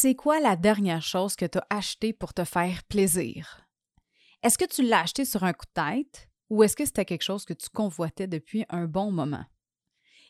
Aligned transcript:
C'est 0.00 0.14
quoi 0.14 0.38
la 0.38 0.54
dernière 0.54 1.02
chose 1.02 1.34
que 1.34 1.44
tu 1.44 1.58
as 1.58 1.66
achetée 1.70 2.12
pour 2.12 2.32
te 2.32 2.44
faire 2.44 2.84
plaisir? 2.84 3.66
Est-ce 4.44 4.56
que 4.56 4.64
tu 4.64 4.82
l'as 4.82 5.00
acheté 5.00 5.24
sur 5.24 5.42
un 5.42 5.52
coup 5.52 5.66
de 5.66 5.82
tête 5.82 6.28
ou 6.50 6.62
est-ce 6.62 6.76
que 6.76 6.84
c'était 6.84 7.04
quelque 7.04 7.24
chose 7.24 7.44
que 7.44 7.52
tu 7.52 7.68
convoitais 7.68 8.28
depuis 8.28 8.64
un 8.68 8.86
bon 8.86 9.10
moment? 9.10 9.44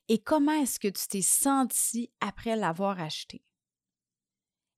Et 0.08 0.22
comment 0.22 0.58
est-ce 0.62 0.80
que 0.80 0.88
tu 0.88 1.06
t'es 1.06 1.20
senti 1.20 2.10
après 2.22 2.56
l'avoir 2.56 2.98
acheté? 2.98 3.44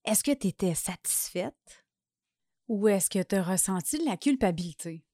Est-ce 0.04 0.24
que 0.24 0.34
tu 0.34 0.48
étais 0.48 0.74
satisfaite 0.74 1.86
ou 2.66 2.88
est-ce 2.88 3.10
que 3.10 3.22
tu 3.22 3.36
as 3.36 3.44
ressenti 3.44 4.04
la 4.04 4.16
culpabilité? 4.16 5.04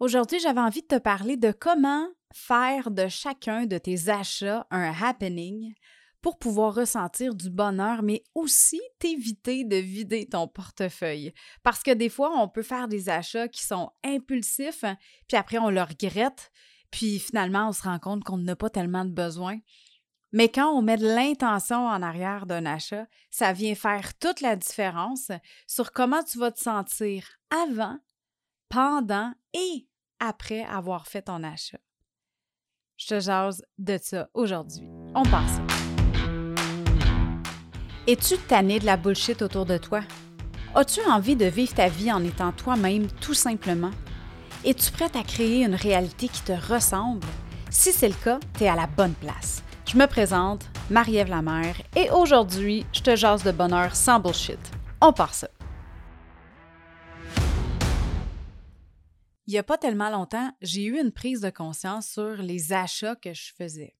Aujourd'hui, 0.00 0.40
j'avais 0.40 0.62
envie 0.62 0.80
de 0.80 0.86
te 0.86 0.98
parler 0.98 1.36
de 1.36 1.52
comment 1.52 2.08
faire 2.32 2.90
de 2.90 3.06
chacun 3.08 3.66
de 3.66 3.76
tes 3.76 4.08
achats 4.08 4.66
un 4.70 4.94
happening 4.98 5.74
pour 6.22 6.38
pouvoir 6.38 6.74
ressentir 6.74 7.34
du 7.34 7.50
bonheur, 7.50 8.02
mais 8.02 8.22
aussi 8.34 8.80
t'éviter 8.98 9.64
de 9.64 9.76
vider 9.76 10.26
ton 10.26 10.48
portefeuille. 10.48 11.34
Parce 11.62 11.82
que 11.82 11.90
des 11.90 12.08
fois, 12.08 12.30
on 12.38 12.48
peut 12.48 12.62
faire 12.62 12.88
des 12.88 13.08
achats 13.08 13.48
qui 13.48 13.64
sont 13.64 13.90
impulsifs, 14.04 14.84
puis 15.28 15.36
après, 15.36 15.58
on 15.58 15.68
le 15.68 15.82
regrette, 15.82 16.50
puis 16.90 17.18
finalement, 17.18 17.68
on 17.68 17.72
se 17.72 17.82
rend 17.82 17.98
compte 17.98 18.22
qu'on 18.22 18.38
n'a 18.38 18.56
pas 18.56 18.70
tellement 18.70 19.04
de 19.04 19.10
besoin. 19.10 19.58
Mais 20.32 20.48
quand 20.48 20.70
on 20.70 20.80
met 20.80 20.96
de 20.96 21.06
l'intention 21.06 21.86
en 21.86 22.00
arrière 22.00 22.46
d'un 22.46 22.64
achat, 22.64 23.06
ça 23.30 23.52
vient 23.52 23.74
faire 23.74 24.16
toute 24.18 24.40
la 24.40 24.56
différence 24.56 25.30
sur 25.66 25.92
comment 25.92 26.22
tu 26.22 26.38
vas 26.38 26.52
te 26.52 26.60
sentir 26.60 27.26
avant, 27.50 27.98
pendant 28.68 29.34
et 29.52 29.88
après 30.20 30.62
avoir 30.62 31.06
fait 31.06 31.22
ton 31.22 31.42
achat. 31.42 31.80
Je 32.96 33.08
te 33.08 33.20
jase 33.20 33.64
de 33.78 33.98
ça 34.00 34.30
aujourd'hui. 34.32 34.88
On 35.14 35.24
passe. 35.24 35.81
Es-tu 38.08 38.36
tanné 38.36 38.80
de 38.80 38.84
la 38.84 38.96
bullshit 38.96 39.42
autour 39.42 39.64
de 39.64 39.78
toi? 39.78 40.00
As-tu 40.74 41.00
envie 41.02 41.36
de 41.36 41.44
vivre 41.44 41.72
ta 41.72 41.86
vie 41.88 42.10
en 42.10 42.24
étant 42.24 42.50
toi-même 42.50 43.06
tout 43.20 43.32
simplement? 43.32 43.92
Es-tu 44.64 44.90
prête 44.90 45.14
à 45.14 45.22
créer 45.22 45.64
une 45.64 45.76
réalité 45.76 46.26
qui 46.26 46.42
te 46.42 46.50
ressemble? 46.50 47.24
Si 47.70 47.92
c'est 47.92 48.08
le 48.08 48.14
cas, 48.14 48.40
tu 48.58 48.64
à 48.64 48.74
la 48.74 48.88
bonne 48.88 49.14
place. 49.14 49.62
Je 49.88 49.96
me 49.96 50.06
présente, 50.06 50.68
Marie-Ève 50.90 51.28
Lamère, 51.28 51.76
et 51.94 52.10
aujourd'hui, 52.10 52.84
je 52.92 53.02
te 53.02 53.14
jase 53.14 53.44
de 53.44 53.52
bonheur 53.52 53.94
sans 53.94 54.18
bullshit. 54.18 54.58
On 55.00 55.12
part 55.12 55.34
ça. 55.34 55.48
Il 59.46 59.52
n'y 59.52 59.58
a 59.58 59.62
pas 59.62 59.78
tellement 59.78 60.10
longtemps, 60.10 60.50
j'ai 60.60 60.86
eu 60.86 61.00
une 61.00 61.12
prise 61.12 61.40
de 61.40 61.50
conscience 61.50 62.08
sur 62.08 62.34
les 62.42 62.72
achats 62.72 63.14
que 63.14 63.32
je 63.32 63.52
faisais 63.56 63.94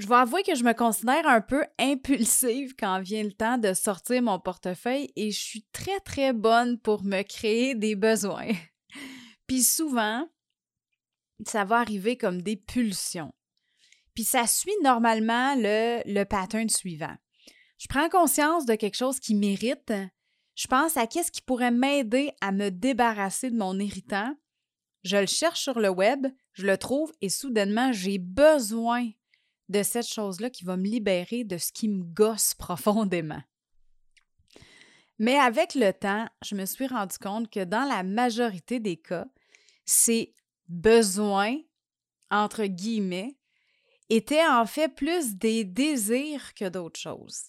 je 0.00 0.06
vais 0.06 0.14
avouer 0.14 0.42
que 0.42 0.54
je 0.54 0.64
me 0.64 0.72
considère 0.72 1.26
un 1.26 1.42
peu 1.42 1.62
impulsive 1.78 2.74
quand 2.78 3.00
vient 3.00 3.22
le 3.22 3.32
temps 3.32 3.58
de 3.58 3.74
sortir 3.74 4.22
mon 4.22 4.38
portefeuille 4.40 5.10
et 5.14 5.30
je 5.30 5.38
suis 5.38 5.66
très, 5.72 6.00
très 6.00 6.32
bonne 6.32 6.78
pour 6.78 7.04
me 7.04 7.22
créer 7.22 7.74
des 7.74 7.96
besoins. 7.96 8.48
Puis 9.46 9.62
souvent, 9.62 10.26
ça 11.44 11.64
va 11.64 11.80
arriver 11.80 12.16
comme 12.16 12.40
des 12.40 12.56
pulsions. 12.56 13.34
Puis 14.14 14.24
ça 14.24 14.46
suit 14.46 14.72
normalement 14.82 15.54
le, 15.56 16.00
le 16.06 16.24
pattern 16.24 16.70
suivant. 16.70 17.14
Je 17.76 17.86
prends 17.86 18.08
conscience 18.08 18.64
de 18.64 18.76
quelque 18.76 18.96
chose 18.96 19.20
qui 19.20 19.34
mérite. 19.34 19.92
Je 20.54 20.66
pense 20.66 20.96
à 20.96 21.06
qu'est-ce 21.06 21.30
qui 21.30 21.42
pourrait 21.42 21.70
m'aider 21.70 22.32
à 22.40 22.52
me 22.52 22.70
débarrasser 22.70 23.50
de 23.50 23.56
mon 23.56 23.78
irritant. 23.78 24.34
Je 25.04 25.18
le 25.18 25.26
cherche 25.26 25.60
sur 25.60 25.78
le 25.78 25.90
web, 25.90 26.26
je 26.54 26.66
le 26.66 26.78
trouve 26.78 27.12
et 27.20 27.28
soudainement, 27.28 27.92
j'ai 27.92 28.18
besoin 28.18 29.10
de 29.70 29.82
cette 29.82 30.06
chose-là 30.06 30.50
qui 30.50 30.64
va 30.64 30.76
me 30.76 30.84
libérer 30.84 31.44
de 31.44 31.56
ce 31.56 31.72
qui 31.72 31.88
me 31.88 32.02
gosse 32.02 32.54
profondément. 32.54 33.40
Mais 35.18 35.36
avec 35.36 35.74
le 35.74 35.92
temps, 35.92 36.26
je 36.42 36.54
me 36.54 36.66
suis 36.66 36.86
rendu 36.86 37.16
compte 37.18 37.50
que 37.50 37.64
dans 37.64 37.84
la 37.84 38.02
majorité 38.02 38.80
des 38.80 38.96
cas, 38.96 39.26
ces 39.84 40.34
besoins, 40.68 41.56
entre 42.30 42.64
guillemets, 42.64 43.36
étaient 44.08 44.46
en 44.46 44.66
fait 44.66 44.88
plus 44.88 45.36
des 45.36 45.64
désirs 45.64 46.54
que 46.54 46.68
d'autres 46.68 46.98
choses. 46.98 47.42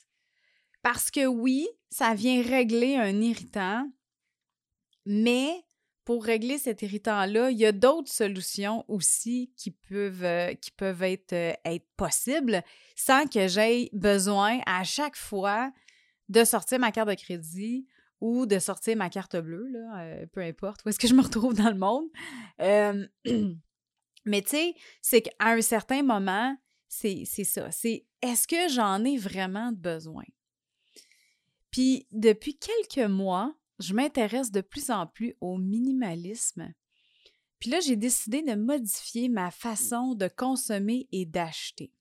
Parce 0.84 1.09
que 1.09 1.25
oui, 1.25 1.68
ça 1.90 2.13
vient 2.13 2.41
régler 2.41 2.97
un 2.97 3.19
irritant, 3.22 3.90
mais 5.06 5.63
pour 6.06 6.25
régler 6.25 6.57
cet 6.57 6.81
irritant-là, 6.81 7.51
il 7.51 7.57
y 7.57 7.66
a 7.66 7.72
d'autres 7.72 8.12
solutions 8.12 8.84
aussi 8.88 9.53
qui 9.56 9.72
peuvent, 9.72 10.23
euh, 10.23 10.53
qui 10.56 10.72
peuvent 10.72 11.03
être, 11.03 11.34
euh, 11.34 11.53
être 11.63 11.85
possibles 11.95 12.63
sans 12.95 13.28
que 13.28 13.47
j'aie 13.47 13.89
besoin 13.94 14.59
à 14.66 14.84
chaque 14.84 15.16
fois 15.16 15.72
de 16.29 16.44
sortir 16.44 16.79
ma 16.79 16.91
carte 16.91 17.09
de 17.09 17.16
crédit 17.16 17.88
ou 18.19 18.45
de 18.45 18.59
sortir 18.59 18.95
ma 18.97 19.09
carte 19.09 19.35
bleue, 19.35 19.67
là, 19.69 20.01
euh, 20.01 20.25
peu 20.28 20.41
importe 20.41 20.81
où 20.85 20.89
est-ce 20.89 21.00
que 21.00 21.07
je 21.07 21.13
me 21.13 21.22
retrouve 21.22 21.53
dans 21.53 21.69
le 21.69 21.78
monde. 21.78 22.07
mais 24.25 24.41
tu 24.41 24.50
sais, 24.50 24.75
c'est 25.01 25.22
qu'à 25.22 25.31
un 25.39 25.62
certain 25.62 26.03
moment, 26.03 26.56
c'est 26.88 27.25
ça. 27.25 27.72
C'est 27.72 28.06
est-ce 28.22 28.47
que 28.47 28.69
j'en 28.69 29.03
ai 29.03 29.18
vraiment 29.18 29.72
besoin? 29.72 30.25
Puis 31.72 32.07
depuis 32.12 32.57
quelques 32.57 33.09
mois, 33.09 33.56
je 33.81 33.94
m'intéresse 33.94 34.52
de 34.52 34.62
plus 34.62 34.90
en 34.90 35.08
plus 35.08 35.36
au 35.42 35.58
minimalisme. 35.58 36.74
Puis 37.59 37.69
là, 37.69 37.80
j'ai 37.80 37.96
décidé 37.96 38.42
de 38.42 38.56
modifier 38.56 39.30
ma 39.30 39.52
façon 39.52 40.16
de 40.16 40.28
consommer 40.28 41.08
et 41.12 41.25
d'acheter. 41.25 41.92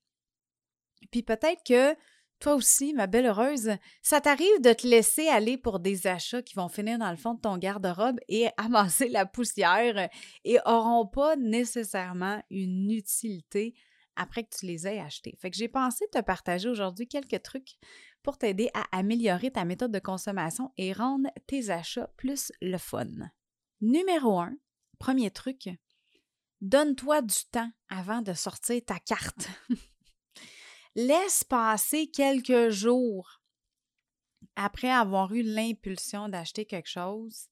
Puis 1.10 1.22
peut-être 1.22 1.62
que 1.64 1.94
toi 2.40 2.54
aussi, 2.54 2.94
ma 2.94 3.06
belle 3.06 3.26
heureuse, 3.26 3.72
ça 4.02 4.22
t'arrive 4.22 4.62
de 4.62 4.72
te 4.72 4.86
laisser 4.86 5.28
aller 5.28 5.58
pour 5.58 5.78
des 5.78 6.06
achats 6.06 6.40
qui 6.40 6.54
vont 6.54 6.70
finir 6.70 6.98
dans 6.98 7.10
le 7.10 7.18
fond 7.18 7.34
de 7.34 7.40
ton 7.40 7.58
garde-robe 7.58 8.18
et 8.28 8.48
amasser 8.56 9.08
la 9.08 9.26
poussière 9.26 10.08
et 10.44 10.58
auront 10.64 11.06
pas 11.06 11.36
nécessairement 11.36 12.42
une 12.50 12.90
utilité 12.90 13.74
après 14.20 14.44
que 14.44 14.54
tu 14.54 14.66
les 14.66 14.86
aies 14.86 15.00
achetés. 15.00 15.36
Fait 15.40 15.50
que 15.50 15.56
j'ai 15.56 15.68
pensé 15.68 16.04
te 16.12 16.20
partager 16.20 16.68
aujourd'hui 16.68 17.08
quelques 17.08 17.42
trucs 17.42 17.76
pour 18.22 18.36
t'aider 18.36 18.70
à 18.74 18.84
améliorer 18.96 19.50
ta 19.50 19.64
méthode 19.64 19.92
de 19.92 19.98
consommation 19.98 20.72
et 20.76 20.92
rendre 20.92 21.30
tes 21.46 21.70
achats 21.70 22.10
plus 22.16 22.52
le 22.60 22.76
fun. 22.76 23.08
Numéro 23.80 24.38
1, 24.38 24.52
premier 24.98 25.30
truc, 25.30 25.70
donne-toi 26.60 27.22
du 27.22 27.44
temps 27.50 27.70
avant 27.88 28.20
de 28.20 28.34
sortir 28.34 28.82
ta 28.84 28.98
carte. 28.98 29.48
Laisse 30.94 31.44
passer 31.44 32.08
quelques 32.08 32.68
jours 32.68 33.40
après 34.54 34.90
avoir 34.90 35.32
eu 35.32 35.42
l'impulsion 35.42 36.28
d'acheter 36.28 36.66
quelque 36.66 36.90
chose. 36.90 37.46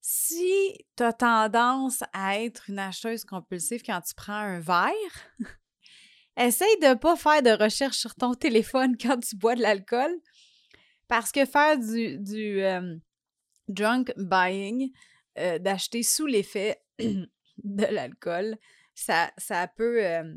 Si 0.00 0.74
tu 0.96 1.02
as 1.02 1.12
tendance 1.12 2.02
à 2.12 2.40
être 2.40 2.70
une 2.70 2.78
acheteuse 2.78 3.24
compulsive 3.24 3.82
quand 3.84 4.00
tu 4.00 4.14
prends 4.14 4.32
un 4.32 4.58
verre, 4.58 5.52
Essaye 6.38 6.78
de 6.80 6.94
pas 6.94 7.16
faire 7.16 7.42
de 7.42 7.50
recherche 7.50 7.96
sur 7.96 8.14
ton 8.14 8.34
téléphone 8.34 8.96
quand 8.96 9.18
tu 9.18 9.36
bois 9.36 9.56
de 9.56 9.62
l'alcool 9.62 10.12
parce 11.08 11.32
que 11.32 11.44
faire 11.46 11.78
du, 11.78 12.18
du 12.18 12.62
euh, 12.62 12.96
drunk 13.68 14.12
buying, 14.16 14.92
euh, 15.38 15.58
d'acheter 15.58 16.02
sous 16.02 16.26
l'effet 16.26 16.80
de 16.98 17.84
l'alcool, 17.84 18.56
ça, 18.94 19.32
ça 19.38 19.66
peut 19.66 20.04
euh, 20.04 20.34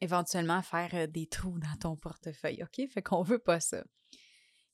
éventuellement 0.00 0.62
faire 0.62 1.08
des 1.08 1.26
trous 1.26 1.58
dans 1.58 1.76
ton 1.80 1.96
portefeuille, 1.96 2.62
OK? 2.62 2.88
Fait 2.88 3.02
qu'on 3.02 3.22
veut 3.22 3.38
pas 3.38 3.60
ça. 3.60 3.82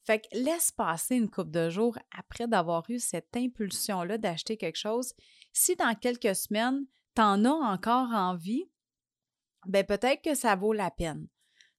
Fait 0.05 0.21
que 0.21 0.29
laisse 0.39 0.71
passer 0.71 1.17
une 1.17 1.29
couple 1.29 1.51
de 1.51 1.69
jours 1.69 1.99
après 2.17 2.47
d'avoir 2.47 2.89
eu 2.89 3.01
cette 3.01 3.37
impulsion-là 3.37 4.19
d'acheter 4.19 4.57
quelque 4.57 4.79
chose. 4.79 5.13
Si 5.53 5.75
dans 5.75 5.95
quelques 5.97 6.37
semaines, 6.37 6.87
tu 7.17 7.23
en 7.23 7.45
as 7.45 7.51
encore 7.51 8.11
envie, 8.13 8.71
ben 9.67 9.85
peut-être 9.85 10.23
que 10.23 10.35
ça 10.35 10.55
vaut 10.57 10.73
la 10.73 10.91
peine. 10.91 11.27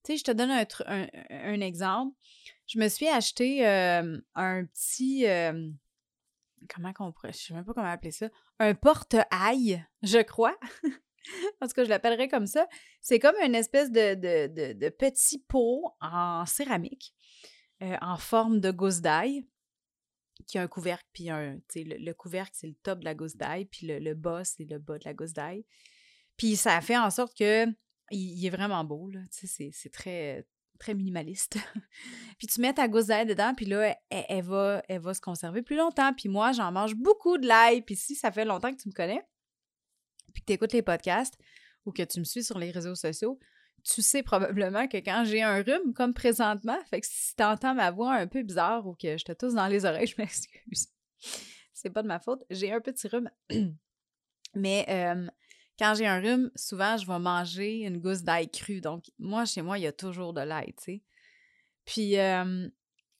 Je 0.07 0.23
te 0.23 0.31
donne 0.31 0.51
un, 0.51 1.61
exemple. 1.61 2.15
Je 2.67 2.79
me 2.79 2.87
suis 2.87 3.07
acheté 3.07 3.65
un 3.65 4.65
petit. 4.65 5.25
Comment 6.73 6.93
qu'on 6.93 7.11
pourrait. 7.11 7.33
Je 7.33 7.37
sais 7.37 7.53
même 7.53 7.65
pas 7.65 7.73
comment 7.73 7.91
appeler 7.91 8.11
ça. 8.11 8.29
Un 8.59 8.73
porte-ail, 8.73 9.85
je 10.01 10.19
crois. 10.19 10.57
Parce 11.59 11.73
que 11.73 11.83
je 11.83 11.89
l'appellerais 11.89 12.29
comme 12.29 12.47
ça. 12.47 12.67
C'est 13.01 13.19
comme 13.19 13.35
une 13.43 13.55
espèce 13.55 13.91
de, 13.91 14.15
de, 14.73 14.89
petit 14.89 15.39
pot 15.39 15.93
en 16.01 16.45
céramique, 16.45 17.13
euh, 17.81 17.97
en 18.01 18.17
forme 18.17 18.59
de 18.59 18.71
gousse 18.71 19.01
d'ail, 19.01 19.45
qui 20.47 20.57
a 20.57 20.61
un 20.61 20.67
couvercle, 20.67 21.07
puis 21.13 21.29
un. 21.29 21.59
Sais, 21.67 21.83
le, 21.83 22.13
couvercle, 22.13 22.53
c'est 22.53 22.67
le 22.67 22.75
top 22.75 22.99
de 22.99 23.05
la 23.05 23.15
gousse 23.15 23.35
d'ail, 23.35 23.65
puis 23.65 23.87
le, 23.87 23.99
le 23.99 24.13
bas, 24.13 24.43
c'est 24.43 24.65
le 24.65 24.79
bas 24.79 24.97
de 24.97 25.05
la 25.05 25.13
gousse 25.13 25.33
d'ail. 25.33 25.65
Puis 26.37 26.55
ça 26.55 26.79
fait 26.81 26.97
en 26.97 27.09
sorte 27.09 27.35
que 27.37 27.67
il, 28.11 28.45
est 28.45 28.49
vraiment 28.49 28.83
beau, 28.83 29.09
là. 29.09 29.19
Tu 29.37 29.47
sais, 29.47 29.69
c'est 29.73 29.89
très, 29.89 30.47
très 30.79 30.93
minimaliste. 30.93 31.57
puis 32.37 32.47
tu 32.47 32.61
mets 32.61 32.73
ta 32.73 32.87
gousse 32.87 33.07
d'ail 33.07 33.25
dedans, 33.25 33.53
puis 33.53 33.65
là, 33.65 33.97
elle, 34.09 34.43
va, 34.43 34.81
elle 34.87 35.01
va 35.01 35.13
se 35.13 35.21
conserver 35.21 35.61
plus 35.61 35.75
longtemps. 35.75 36.13
Puis 36.13 36.29
moi, 36.29 36.51
j'en 36.51 36.71
mange 36.71 36.95
beaucoup 36.95 37.37
de 37.37 37.47
l'ail. 37.47 37.81
Puis 37.81 37.95
si 37.95 38.15
ça 38.15 38.31
fait 38.31 38.45
longtemps 38.45 38.73
que 38.73 38.81
tu 38.81 38.87
me 38.87 38.93
connais, 38.93 39.21
puis 40.33 40.41
que 40.41 40.47
tu 40.47 40.53
écoutes 40.53 40.73
les 40.73 40.81
podcasts 40.81 41.37
ou 41.85 41.91
que 41.91 42.03
tu 42.03 42.19
me 42.19 42.25
suis 42.25 42.43
sur 42.43 42.57
les 42.57 42.71
réseaux 42.71 42.95
sociaux, 42.95 43.39
tu 43.83 44.01
sais 44.01 44.23
probablement 44.23 44.87
que 44.87 44.97
quand 44.97 45.23
j'ai 45.25 45.41
un 45.41 45.61
rhume, 45.61 45.93
comme 45.93 46.13
présentement, 46.13 46.77
fait 46.89 47.01
que 47.01 47.07
si 47.07 47.35
t'entends 47.35 47.73
ma 47.73 47.91
voix 47.91 48.13
un 48.13 48.27
peu 48.27 48.43
bizarre 48.43 48.85
ou 48.85 48.95
que 48.95 49.17
je 49.17 49.23
te 49.23 49.31
tousse 49.31 49.53
dans 49.53 49.67
les 49.67 49.85
oreilles, 49.85 50.07
je 50.07 50.15
m'excuse. 50.17 50.87
C'est 51.73 51.89
pas 51.89 52.01
de 52.01 52.07
ma 52.07 52.19
faute. 52.19 52.43
J'ai 52.49 52.73
un 52.73 52.81
petit 52.81 53.07
rhume. 53.07 53.29
Mais 54.55 54.85
quand 55.77 55.93
j'ai 55.95 56.07
un 56.07 56.19
rhume, 56.19 56.51
souvent, 56.55 56.97
je 56.97 57.05
vais 57.05 57.19
manger 57.19 57.79
une 57.81 57.99
gousse 57.99 58.23
d'ail 58.23 58.49
crue. 58.49 58.81
Donc, 58.81 59.05
moi, 59.19 59.45
chez 59.45 59.61
moi, 59.61 59.77
il 59.77 59.83
y 59.83 59.87
a 59.87 59.93
toujours 59.93 60.33
de 60.33 60.41
l'ail, 60.41 60.73
tu 60.77 60.83
sais. 60.83 61.03
Puis, 61.85 62.15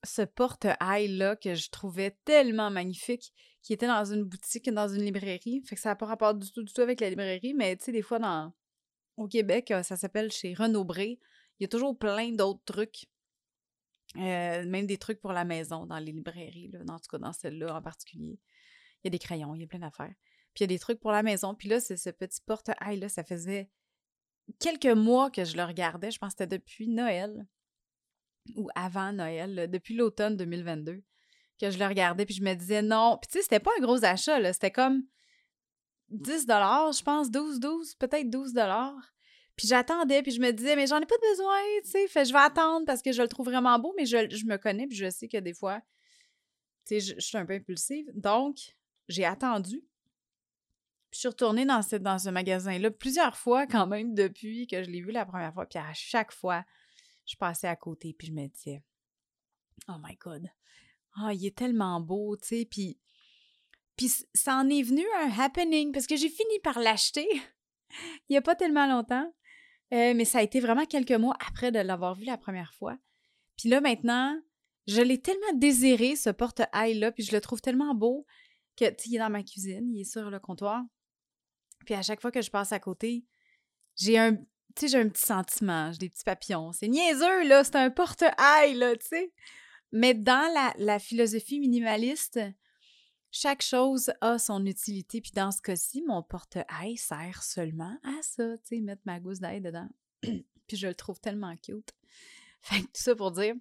ce 0.04 0.21
porte-ail-là 0.21 1.36
que 1.36 1.56
je 1.56 1.69
trouvais 1.69 2.18
tellement 2.25 2.69
magnifique, 2.69 3.33
qui 3.62 3.74
était 3.74 3.88
dans 3.88 4.06
une 4.06 4.24
boutique, 4.24 4.69
dans 4.71 4.88
une 4.88 5.04
librairie. 5.04 5.62
Fait 5.65 5.75
que 5.75 5.81
ça 5.81 5.89
n'a 5.89 5.95
pas 5.95 6.06
rapport 6.06 6.33
du 6.33 6.51
tout, 6.51 6.63
du 6.63 6.71
tout 6.71 6.81
avec 6.81 7.01
la 7.01 7.09
librairie, 7.09 7.54
mais 7.54 7.75
tu 7.75 7.86
sais, 7.86 7.92
des 7.92 8.01
fois, 8.01 8.19
dans, 8.19 8.54
au 9.18 9.27
Québec, 9.27 9.74
ça 9.83 9.98
s'appelle 9.98 10.31
chez 10.31 10.54
Renaud 10.54 10.86
Bré. 10.86 11.19
Il 11.59 11.63
y 11.63 11.65
a 11.65 11.68
toujours 11.68 11.98
plein 11.98 12.31
d'autres 12.31 12.63
trucs. 12.65 13.07
même 14.15 14.86
des 14.86 14.98
trucs 14.98 15.19
pour 15.19 15.33
la 15.33 15.44
maison 15.44 15.86
dans 15.86 16.00
les 16.00 16.12
librairies, 16.12 16.69
là, 16.69 16.80
en 16.88 17.00
tout 17.00 17.09
cas 17.12 17.18
dans 17.18 17.33
celle-là 17.33 17.75
en 17.75 17.81
particulier. 17.81 18.39
Il 19.04 19.06
y 19.06 19.07
a 19.07 19.09
des 19.12 19.19
crayons, 19.19 19.54
il 19.56 19.62
y 19.62 19.63
a 19.63 19.68
plein 19.68 19.80
d'affaires. 19.80 20.13
Puis 20.57 20.63
il 20.63 20.71
y 20.71 20.74
a 20.74 20.75
des 20.75 20.80
trucs 20.80 21.00
pour 21.00 21.12
la 21.12 21.21
maison. 21.21 21.54
Puis 21.54 21.69
là, 21.69 21.80
c'est 21.80 21.98
ce 21.98 22.09
petit 22.09 22.42
porte-ail-là, 22.44 23.09
ça 23.09 23.24
faisait 23.24 23.69
quelques 24.59 24.88
mois 24.88 25.30
que 25.30 25.45
je 25.45 25.56
le 25.56 25.63
regardais. 25.63 26.09
Je 26.09 26.18
pense 26.18 26.33
que 26.33 26.44
c'était 26.44 26.57
depuis 26.57 26.88
Noël 26.88 27.45
ou 28.56 28.68
avant 28.74 29.13
Noël, 29.13 29.69
depuis 29.69 29.94
l'automne 29.94 30.36
2022, 30.36 31.04
que 31.62 31.69
je 31.69 31.77
le 31.77 31.86
regardais, 31.86 32.25
puis 32.25 32.33
je 32.33 32.42
me 32.42 32.56
disais 32.56 32.81
non. 32.81 33.19
Puis 33.21 33.27
tu 33.27 33.38
sais, 33.38 33.44
c'était 33.44 33.59
pas 33.59 33.69
un 33.77 33.81
gros 33.81 34.04
achat, 34.04 34.39
là. 34.39 34.51
C'était 34.51 34.71
comme 34.71 35.04
10 36.09 36.48
je 36.48 37.04
pense, 37.04 37.30
12, 37.30 37.59
12, 37.59 37.94
peut-être 37.94 38.27
12 38.27 38.54
Puis 39.56 39.68
j'attendais, 39.68 40.24
puis 40.24 40.31
je 40.31 40.42
me 40.42 40.50
disais, 40.50 40.75
mais 40.75 40.88
j'en 40.88 41.00
ai 41.00 41.06
pas 41.06 41.19
besoin, 41.30 41.59
tu 41.83 41.92
sais. 41.92 42.07
Fait 42.07 42.25
je 42.25 42.33
vais 42.33 42.39
attendre 42.39 42.88
parce 42.88 43.04
que 43.04 43.12
je 43.12 43.21
le 43.21 43.27
trouve 43.27 43.45
vraiment 43.45 43.77
beau, 43.77 43.94
mais 43.95 44.07
je, 44.07 44.27
je 44.36 44.45
me 44.48 44.57
connais, 44.57 44.88
puis 44.88 44.98
je 44.98 45.07
sais 45.12 45.27
que 45.27 45.38
des 45.38 45.54
fois, 45.54 45.81
tu 46.88 47.00
sais, 47.00 47.15
je, 47.15 47.19
suis 47.19 47.38
un 47.38 47.45
peu 47.45 47.54
impulsive. 47.54 48.09
Donc, 48.15 48.57
j'ai 49.07 49.24
attendu. 49.24 49.83
Puis 51.09 51.18
je 51.18 51.19
suis 51.19 51.27
retournée 51.30 51.65
dans 51.65 51.81
ce, 51.81 52.30
magasin-là 52.30 52.92
plusieurs 52.92 53.38
fois 53.38 53.65
quand 53.65 53.88
même 53.88 54.13
depuis 54.13 54.68
que 54.68 54.83
je 54.83 54.89
l'ai 54.89 55.01
vu 55.01 55.12
la 55.12 55.25
première 55.25 55.54
fois. 55.54 55.65
Puis 55.65 55.80
à 55.80 55.94
chaque 55.94 56.31
fois, 56.31 56.65
je 57.25 57.36
passais 57.36 57.68
à 57.68 57.75
côté, 57.75 58.13
puis 58.18 58.27
je 58.27 58.33
me 58.33 58.48
disais, 58.48 58.83
oh 59.88 59.95
my 60.04 60.15
God, 60.15 60.50
ah, 61.15 61.33
il 61.33 61.45
est 61.45 61.57
tellement 61.57 62.00
beau, 62.00 62.38
tu 62.38 62.48
sais, 62.48 62.68
puis, 62.69 63.00
puis 63.95 64.12
ça 64.33 64.56
en 64.56 64.69
est 64.69 64.83
venu 64.83 65.04
un 65.19 65.39
happening, 65.39 65.92
parce 65.92 66.07
que 66.07 66.15
j'ai 66.15 66.30
fini 66.30 66.59
par 66.63 66.80
l'acheter 66.80 67.27
il 68.30 68.33
n'y 68.33 68.38
a 68.38 68.42
pas 68.42 68.56
tellement 68.56 68.88
longtemps, 68.88 69.33
euh, 69.94 70.13
mais 70.13 70.25
ça 70.25 70.39
a 70.39 70.44
été 70.44 70.59
vraiment 70.59 70.86
quelques 70.86 71.12
mois 71.12 71.38
après 71.48 71.71
de 71.71 71.80
l'avoir 71.80 72.15
vu 72.15 72.25
la 72.25 72.38
première 72.38 72.74
fois. 72.74 72.98
Puis 73.57 73.69
là, 73.69 73.81
maintenant, 73.81 74.39
je 74.88 75.01
l'ai 75.01 75.21
tellement 75.21 75.54
désiré, 75.56 76.15
ce 76.15 76.30
porte-ail-là, 76.30 77.12
puis 77.12 77.24
je 77.24 77.33
le 77.33 77.42
trouve 77.42 77.62
tellement 77.62 77.95
beau 77.95 78.25
que, 78.77 78.89
tu 78.89 79.09
il 79.09 79.15
est 79.15 79.19
dans 79.19 79.30
ma 79.30 79.44
cuisine, 79.44 79.89
il 79.94 80.01
est 80.01 80.12
sur 80.12 80.30
le 80.30 80.39
comptoir. 80.39 80.83
Puis 81.88 81.95
à 81.95 82.01
chaque 82.01 82.19
fois 82.19 82.31
que 82.31 82.42
je 82.42 82.51
passe 82.51 82.74
à 82.74 82.80
côté, 82.80 83.24
j'ai 83.95 84.19
un, 84.19 84.38
j'ai 84.78 84.98
un 84.98 85.07
petit 85.07 85.25
sentiment, 85.25 85.89
j'ai 85.94 86.00
des 86.00 86.10
petits 86.10 86.25
papillons. 86.25 86.74
C'est 86.74 86.89
niaiseux, 86.89 87.48
là, 87.48 87.63
c'est 87.63 87.78
un 87.78 87.89
porte-ail, 87.89 88.74
là, 88.74 88.94
tu 88.98 89.07
sais. 89.07 89.31
Mais 89.94 90.13
dans 90.13 90.74
la, 90.78 91.00
philosophie 91.00 91.62
minimaliste, 91.62 92.42
chaque 93.31 93.62
chose 93.62 94.12
a 94.19 94.38
son 94.38 94.66
utilité. 94.66 95.22
Puis 95.22 95.31
dans 95.34 95.50
ce 95.51 95.62
cas-ci, 95.62 96.04
mon 96.06 96.22
porte-ail 96.22 96.98
sert 96.98 97.42
seulement 97.42 97.98
à 98.04 98.22
ça, 98.22 98.57
tu 98.57 98.75
sais, 98.75 98.81
mettre 98.81 99.04
ma 99.06 99.22
gousse 99.22 99.40
d'ail 99.40 99.62
dedans. 99.62 99.88
puis 100.22 100.75
je 100.75 100.88
le 100.88 100.94
trouve 100.94 101.22
tellement 101.22 101.56
cute. 101.56 101.94
Fait 102.63 102.81
que 102.81 102.88
tout 102.88 103.01
ça 103.01 103.16
pour 103.16 103.31
dire, 103.31 103.56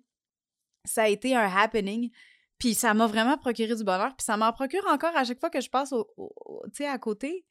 ça 0.84 1.04
a 1.04 1.08
été 1.08 1.36
un 1.36 1.46
happening. 1.46 2.10
Puis 2.58 2.74
ça 2.74 2.92
m'a 2.92 3.06
vraiment 3.06 3.38
procuré 3.38 3.76
du 3.76 3.84
bonheur. 3.84 4.16
Puis 4.16 4.24
ça 4.24 4.36
m'en 4.36 4.52
procure 4.52 4.84
encore 4.88 5.14
à 5.16 5.22
chaque 5.22 5.38
fois 5.38 5.50
que 5.50 5.60
je 5.60 5.70
passe 5.70 5.92
au, 5.92 6.08
à 6.80 6.98
côté. 6.98 7.44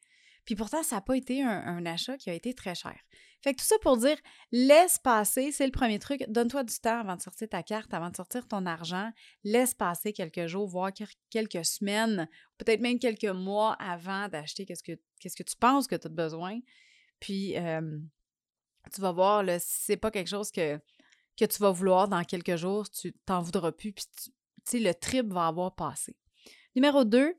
Puis 0.46 0.54
pourtant, 0.54 0.82
ça 0.84 0.96
n'a 0.96 1.02
pas 1.02 1.16
été 1.16 1.42
un, 1.42 1.84
achat 1.86 2.16
qui 2.16 2.30
a 2.30 2.32
été 2.32 2.54
très 2.54 2.74
cher. 2.74 2.96
Fait 3.42 3.52
que 3.52 3.58
tout 3.58 3.66
ça 3.66 3.76
pour 3.82 3.96
dire, 3.96 4.16
laisse 4.52 4.98
passer, 4.98 5.50
c'est 5.52 5.66
le 5.66 5.72
premier 5.72 5.98
truc. 5.98 6.24
Donne-toi 6.28 6.62
du 6.64 6.74
temps 6.76 7.00
avant 7.00 7.16
de 7.16 7.20
sortir 7.20 7.48
ta 7.48 7.62
carte, 7.62 7.92
avant 7.92 8.10
de 8.10 8.16
sortir 8.16 8.46
ton 8.46 8.64
argent. 8.64 9.10
Laisse 9.42 9.74
passer 9.74 10.12
quelques 10.12 10.46
jours, 10.46 10.68
voire 10.68 10.92
quelques 11.30 11.64
semaines, 11.64 12.28
peut-être 12.58 12.80
même 12.80 13.00
quelques 13.00 13.24
mois 13.24 13.74
avant 13.74 14.28
d'acheter 14.28 14.64
qu'est-ce 14.66 14.82
que, 14.82 15.42
tu 15.42 15.56
penses 15.56 15.88
que 15.88 15.96
tu 15.96 16.06
as 16.06 16.10
besoin. 16.10 16.60
Puis, 17.18 17.56
tu 18.94 19.00
vas 19.00 19.12
voir, 19.12 19.42
là, 19.42 19.58
si 19.58 19.82
c'est 19.82 19.96
pas 19.96 20.12
quelque 20.12 20.30
chose 20.30 20.52
que, 20.52 20.80
que 21.36 21.44
tu 21.44 21.58
vas 21.58 21.72
vouloir 21.72 22.08
dans 22.08 22.22
quelques 22.22 22.56
jours, 22.56 22.88
tu 22.88 23.12
t'en 23.26 23.42
voudras 23.42 23.72
plus. 23.72 23.92
Puis, 23.92 24.06
tu 24.64 24.78
le 24.78 24.94
trip 24.94 25.26
va 25.26 25.48
avoir 25.48 25.74
passé. 25.74 26.16
Numéro 26.76 27.04
2, 27.04 27.34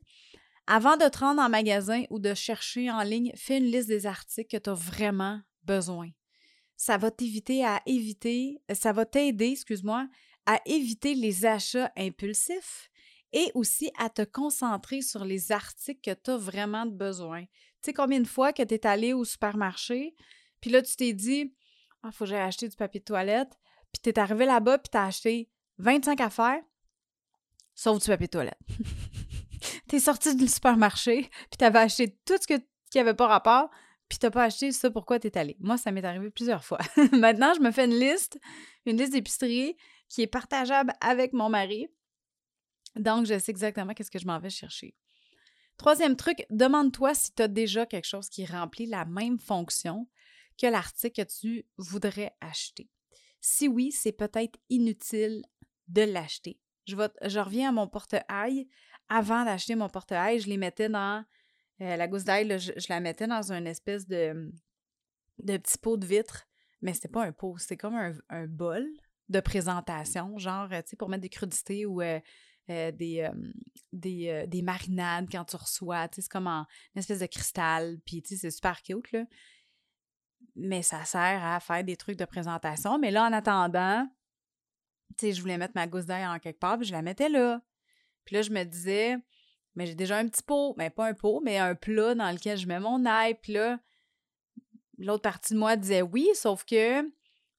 avant 0.70 0.98
de 0.98 1.08
te 1.08 1.18
rendre 1.18 1.40
en 1.40 1.48
magasin 1.48 2.04
ou 2.10 2.18
de 2.18 2.34
chercher 2.34 2.90
en 2.90 3.02
ligne, 3.02 3.32
fais 3.34 3.56
une 3.56 3.64
liste 3.64 3.88
des 3.88 4.04
articles 4.04 4.54
que 4.54 4.62
tu 4.62 4.68
as 4.68 4.74
vraiment 4.74 5.40
besoin. 5.64 6.10
Ça 6.76 6.98
va 6.98 7.10
t'éviter 7.10 7.64
à 7.64 7.80
éviter, 7.86 8.60
ça 8.74 8.92
va 8.92 9.06
t'aider, 9.06 9.52
excuse-moi, 9.52 10.06
à 10.44 10.60
éviter 10.66 11.14
les 11.14 11.46
achats 11.46 11.90
impulsifs 11.96 12.90
et 13.32 13.50
aussi 13.54 13.90
à 13.98 14.10
te 14.10 14.22
concentrer 14.22 15.00
sur 15.00 15.24
les 15.24 15.52
articles 15.52 16.00
que 16.02 16.14
tu 16.14 16.30
as 16.30 16.36
vraiment 16.36 16.84
besoin. 16.84 17.42
Tu 17.44 17.48
sais 17.86 17.92
combien 17.94 18.20
de 18.20 18.26
fois 18.26 18.52
que 18.52 18.62
tu 18.62 18.74
es 18.74 18.86
allé 18.86 19.14
au 19.14 19.24
supermarché, 19.24 20.14
puis 20.60 20.70
là 20.70 20.82
tu 20.82 20.94
t'es 20.96 21.14
dit 21.14 21.54
"Ah, 22.02 22.12
faut 22.12 22.24
que 22.24 22.30
j'aille 22.30 22.42
acheter 22.42 22.68
du 22.68 22.76
papier 22.76 23.00
de 23.00 23.04
toilette", 23.06 23.58
puis 23.90 24.02
tu 24.02 24.10
es 24.10 24.18
arrivé 24.18 24.44
là-bas 24.44 24.78
puis 24.78 24.90
tu 24.90 24.98
as 24.98 25.06
acheté 25.06 25.48
25 25.78 26.20
affaires 26.20 26.62
sauf 27.74 28.02
du 28.02 28.06
papier 28.06 28.26
de 28.26 28.32
toilette. 28.32 28.58
t'es 29.88 29.98
sorti 29.98 30.34
du 30.36 30.48
supermarché, 30.48 31.22
puis 31.22 31.58
t'avais 31.58 31.80
acheté 31.80 32.16
tout 32.24 32.36
ce 32.40 32.46
que, 32.46 32.60
qui 32.90 32.98
avait 32.98 33.14
pas 33.14 33.26
rapport, 33.26 33.70
puis 34.08 34.18
t'as 34.18 34.30
pas 34.30 34.44
acheté 34.44 34.72
ça 34.72 34.90
pourquoi 34.90 35.18
t'es 35.18 35.36
allé. 35.36 35.56
Moi, 35.60 35.76
ça 35.76 35.92
m'est 35.92 36.04
arrivé 36.04 36.30
plusieurs 36.30 36.64
fois. 36.64 36.78
Maintenant, 37.12 37.52
je 37.54 37.60
me 37.60 37.70
fais 37.70 37.84
une 37.84 37.98
liste, 37.98 38.38
une 38.86 38.96
liste 38.96 39.12
d'épicerie 39.12 39.76
qui 40.08 40.22
est 40.22 40.26
partageable 40.26 40.92
avec 41.00 41.32
mon 41.32 41.48
mari. 41.48 41.88
Donc, 42.96 43.26
je 43.26 43.38
sais 43.38 43.50
exactement 43.50 43.92
qu'est-ce 43.92 44.10
que 44.10 44.18
je 44.18 44.26
m'en 44.26 44.38
vais 44.38 44.50
chercher. 44.50 44.94
Troisième 45.76 46.16
truc, 46.16 46.44
demande-toi 46.50 47.14
si 47.14 47.32
tu 47.34 47.42
as 47.42 47.48
déjà 47.48 47.86
quelque 47.86 48.06
chose 48.06 48.28
qui 48.28 48.44
remplit 48.44 48.86
la 48.86 49.04
même 49.04 49.38
fonction 49.38 50.08
que 50.60 50.66
l'article 50.66 51.24
que 51.24 51.28
tu 51.28 51.66
voudrais 51.76 52.32
acheter. 52.40 52.90
Si 53.40 53.68
oui, 53.68 53.92
c'est 53.92 54.12
peut-être 54.12 54.58
inutile 54.70 55.44
de 55.86 56.02
l'acheter. 56.02 56.58
Je, 56.86 56.96
je 57.26 57.38
reviens 57.38 57.68
à 57.68 57.72
mon 57.72 57.86
porte-ail 57.86 58.66
avant 59.08 59.44
d'acheter 59.44 59.74
mon 59.74 59.88
porte-ail, 59.88 60.40
je 60.40 60.48
les 60.48 60.56
mettais 60.56 60.88
dans 60.88 61.24
euh, 61.80 61.96
la 61.96 62.08
gousse 62.08 62.24
d'ail, 62.24 62.58
je, 62.58 62.72
la 62.88 63.00
mettais 63.00 63.26
dans 63.26 63.52
une 63.52 63.66
espèce 63.66 64.06
de, 64.06 64.52
de 65.38 65.56
petit 65.56 65.78
pot 65.78 65.96
de 65.96 66.06
vitre. 66.06 66.46
Mais 66.82 66.94
c'était 66.94 67.08
pas 67.08 67.24
un 67.24 67.32
pot, 67.32 67.58
c'était 67.58 67.76
comme 67.76 67.96
un, 68.28 68.46
bol 68.46 68.86
de 69.28 69.40
présentation, 69.40 70.38
genre, 70.38 70.68
tu 70.68 70.76
sais, 70.86 70.96
pour 70.96 71.08
mettre 71.08 71.22
des 71.22 71.28
crudités 71.28 71.86
ou 71.86 72.00
euh, 72.00 72.20
euh, 72.70 72.92
des, 72.92 73.28
des, 73.92 74.62
marinades 74.62 75.28
quand 75.30 75.44
tu 75.44 75.56
reçois. 75.56 76.08
Tu 76.08 76.16
sais, 76.16 76.22
c'est 76.22 76.30
comme 76.30 76.46
en, 76.46 76.66
une 76.94 77.00
espèce 77.00 77.18
de 77.18 77.26
cristal, 77.26 77.98
puis 78.04 78.22
tu 78.22 78.28
sais, 78.28 78.36
c'est 78.36 78.50
super 78.50 78.80
cute, 78.82 79.10
là. 79.12 79.24
Mais 80.54 80.82
ça 80.82 81.04
sert 81.04 81.44
à 81.44 81.60
faire 81.60 81.84
des 81.84 81.96
trucs 81.96 82.16
de 82.16 82.24
présentation. 82.24 82.98
Mais 82.98 83.10
là, 83.10 83.24
en 83.24 83.32
attendant, 83.32 84.08
tu 85.16 85.26
sais, 85.26 85.32
je 85.32 85.40
voulais 85.40 85.58
mettre 85.58 85.74
ma 85.74 85.86
gousse 85.86 86.06
d'ail 86.06 86.26
en 86.26 86.38
quelque 86.38 86.58
part, 86.58 86.78
puis 86.78 86.86
je 86.86 86.92
la 86.92 87.02
mettais 87.02 87.28
là. 87.28 87.60
Puis 88.28 88.36
là, 88.36 88.42
je 88.42 88.50
me 88.50 88.62
disais, 88.62 89.16
mais 89.74 89.86
j'ai 89.86 89.94
déjà 89.94 90.18
un 90.18 90.28
petit 90.28 90.42
pot, 90.42 90.74
mais 90.76 90.90
pas 90.90 91.06
un 91.06 91.14
pot, 91.14 91.40
mais 91.42 91.56
un 91.56 91.74
plat 91.74 92.14
dans 92.14 92.30
lequel 92.30 92.58
je 92.58 92.66
mets 92.66 92.78
mon 92.78 93.06
ail. 93.06 93.36
Puis 93.40 93.54
là, 93.54 93.80
l'autre 94.98 95.22
partie 95.22 95.54
de 95.54 95.58
moi 95.58 95.76
disait 95.76 96.02
oui, 96.02 96.28
sauf 96.34 96.62
que 96.66 97.10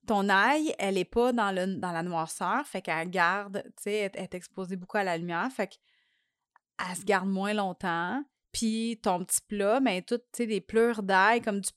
ton 0.05 0.29
ail, 0.29 0.75
elle 0.77 0.93
n'est 0.93 1.05
pas 1.05 1.33
dans, 1.33 1.49
la 1.51 2.03
noirceur, 2.03 2.67
fait 2.67 2.83
qu'elle 2.83 3.09
garde, 3.09 3.63
tu 3.77 3.83
sais, 3.83 4.11
elle, 4.13 4.21
est 4.21 4.35
exposée 4.35 4.75
beaucoup 4.75 4.97
à 4.97 5.03
la 5.03 5.17
lumière, 5.17 5.49
fait 5.51 5.69
qu'elle 5.69 6.95
se 6.95 7.03
garde 7.03 7.27
moins 7.27 7.55
longtemps. 7.55 8.23
Puis 8.51 8.99
ton 9.01 9.25
petit 9.25 9.41
plat, 9.41 9.79
mais 9.79 10.01
ben, 10.01 10.05
tout, 10.05 10.17
tu 10.19 10.23
sais, 10.37 10.45
des 10.45 10.61
pleurs 10.61 11.01
d'ail 11.01 11.41
comme 11.41 11.61
du 11.61 11.69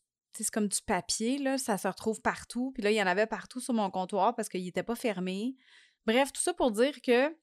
comme 0.53 0.69
du 0.69 0.83
papier, 0.83 1.39
là, 1.39 1.57
ça 1.57 1.79
se 1.79 1.89
retrouve 1.89 2.21
partout. 2.21 2.73
Puis 2.75 2.83
là, 2.83 2.91
il 2.91 2.97
y 2.97 3.03
en 3.03 3.07
avait 3.07 3.27
partout 3.27 3.61
sur 3.61 3.73
mon 3.73 3.91
comptoir 3.91 4.35
parce 4.35 4.51
qu'il 4.51 4.65
n'était 4.65 4.83
pas 4.83 4.97
fermé. 4.97 5.57
Bref, 6.05 6.31
tout 6.31 6.43
ça 6.43 6.53
pour 6.53 6.73
dire 6.73 7.01
que 7.01 7.35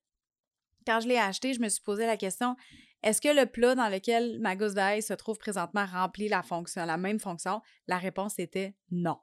quand 0.89 0.99
je 1.01 1.07
l'ai 1.07 1.17
acheté, 1.17 1.53
je 1.53 1.59
me 1.59 1.69
suis 1.69 1.81
posé 1.81 2.05
la 2.07 2.17
question 2.17 2.55
est-ce 3.01 3.21
que 3.21 3.29
le 3.29 3.45
plat 3.45 3.75
dans 3.75 3.87
lequel 3.87 4.39
ma 4.39 4.55
gousse 4.55 4.73
d'ail 4.73 5.01
se 5.01 5.13
trouve 5.13 5.37
présentement 5.37 5.85
remplit 5.85 6.27
la 6.27 6.43
fonction, 6.43 6.85
la 6.85 6.97
même 6.97 7.19
fonction? 7.19 7.61
La 7.87 7.97
réponse 7.97 8.39
était 8.39 8.75
non. 8.91 9.17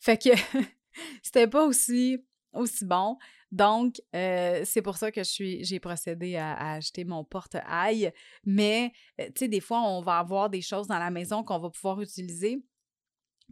Fait 0.00 0.16
que 0.16 0.30
c'était 1.22 1.46
pas 1.46 1.66
aussi, 1.66 2.24
aussi 2.52 2.86
bon. 2.86 3.18
Donc, 3.50 4.00
euh, 4.14 4.62
c'est 4.64 4.82
pour 4.82 4.96
ça 4.96 5.12
que 5.12 5.22
je 5.22 5.28
suis, 5.28 5.64
j'ai 5.64 5.78
procédé 5.78 6.36
à, 6.36 6.74
acheter 6.74 7.04
mon 7.04 7.22
porte-ail. 7.22 8.12
Mais, 8.44 8.92
euh, 9.20 9.26
tu 9.26 9.40
sais, 9.40 9.48
des 9.48 9.60
fois, 9.60 9.82
on 9.82 10.00
va 10.00 10.18
avoir 10.18 10.48
des 10.48 10.62
choses 10.62 10.86
dans 10.86 10.98
la 10.98 11.10
maison 11.10 11.44
qu'on 11.44 11.58
va 11.58 11.68
pouvoir 11.70 12.00
utiliser 12.00 12.62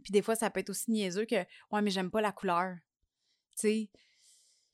Puis 0.03 0.11
des 0.11 0.23
fois, 0.23 0.35
ça 0.35 0.49
peut 0.49 0.59
être 0.59 0.69
aussi 0.71 0.89
niaiseux 0.89 1.25
que 1.25 1.35
Ouais, 1.71 1.81
mais 1.83 1.91
j'aime 1.91 2.09
pas 2.09 2.21
la 2.21 2.31
couleur. 2.31 2.75
Tu 3.59 3.67
sais? 3.67 3.89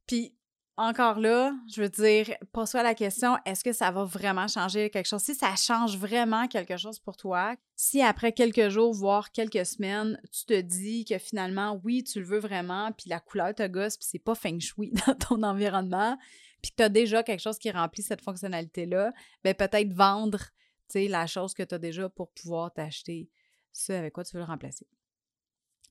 Puis 0.07 0.37
encore 0.75 1.19
là, 1.19 1.53
je 1.71 1.81
veux 1.81 1.89
dire, 1.89 2.35
pose-toi 2.51 2.81
la 2.81 2.95
question, 2.95 3.37
est-ce 3.45 3.63
que 3.63 3.73
ça 3.73 3.91
va 3.91 4.05
vraiment 4.05 4.47
changer 4.47 4.89
quelque 4.89 5.05
chose? 5.05 5.21
Si 5.21 5.35
ça 5.35 5.55
change 5.55 5.97
vraiment 5.97 6.47
quelque 6.47 6.77
chose 6.77 6.99
pour 6.99 7.15
toi, 7.15 7.55
si 7.75 8.01
après 8.01 8.31
quelques 8.31 8.69
jours, 8.69 8.93
voire 8.93 9.31
quelques 9.31 9.65
semaines, 9.65 10.19
tu 10.31 10.45
te 10.45 10.59
dis 10.61 11.05
que 11.05 11.17
finalement, 11.19 11.79
oui, 11.83 12.03
tu 12.03 12.19
le 12.19 12.25
veux 12.25 12.39
vraiment, 12.39 12.91
puis 12.91 13.09
la 13.09 13.19
couleur 13.19 13.53
te 13.53 13.67
gosse, 13.67 13.97
puis 13.97 14.07
c'est 14.09 14.19
pas 14.19 14.35
feng 14.35 14.59
shui 14.59 14.91
dans 15.07 15.15
ton 15.15 15.43
environnement, 15.43 16.17
puis 16.61 16.71
que 16.71 16.77
tu 16.77 16.83
as 16.83 16.89
déjà 16.89 17.21
quelque 17.21 17.41
chose 17.41 17.59
qui 17.59 17.69
remplit 17.69 18.01
cette 18.01 18.21
fonctionnalité-là, 18.21 19.13
ben 19.43 19.53
peut-être 19.53 19.93
vendre, 19.93 20.39
la 20.95 21.27
chose 21.27 21.53
que 21.53 21.63
tu 21.63 21.75
as 21.75 21.79
déjà 21.79 22.09
pour 22.09 22.31
pouvoir 22.31 22.73
t'acheter 22.73 23.29
ce 23.71 23.93
avec 23.93 24.13
quoi 24.13 24.23
tu 24.23 24.35
veux 24.35 24.41
le 24.41 24.47
remplacer. 24.47 24.87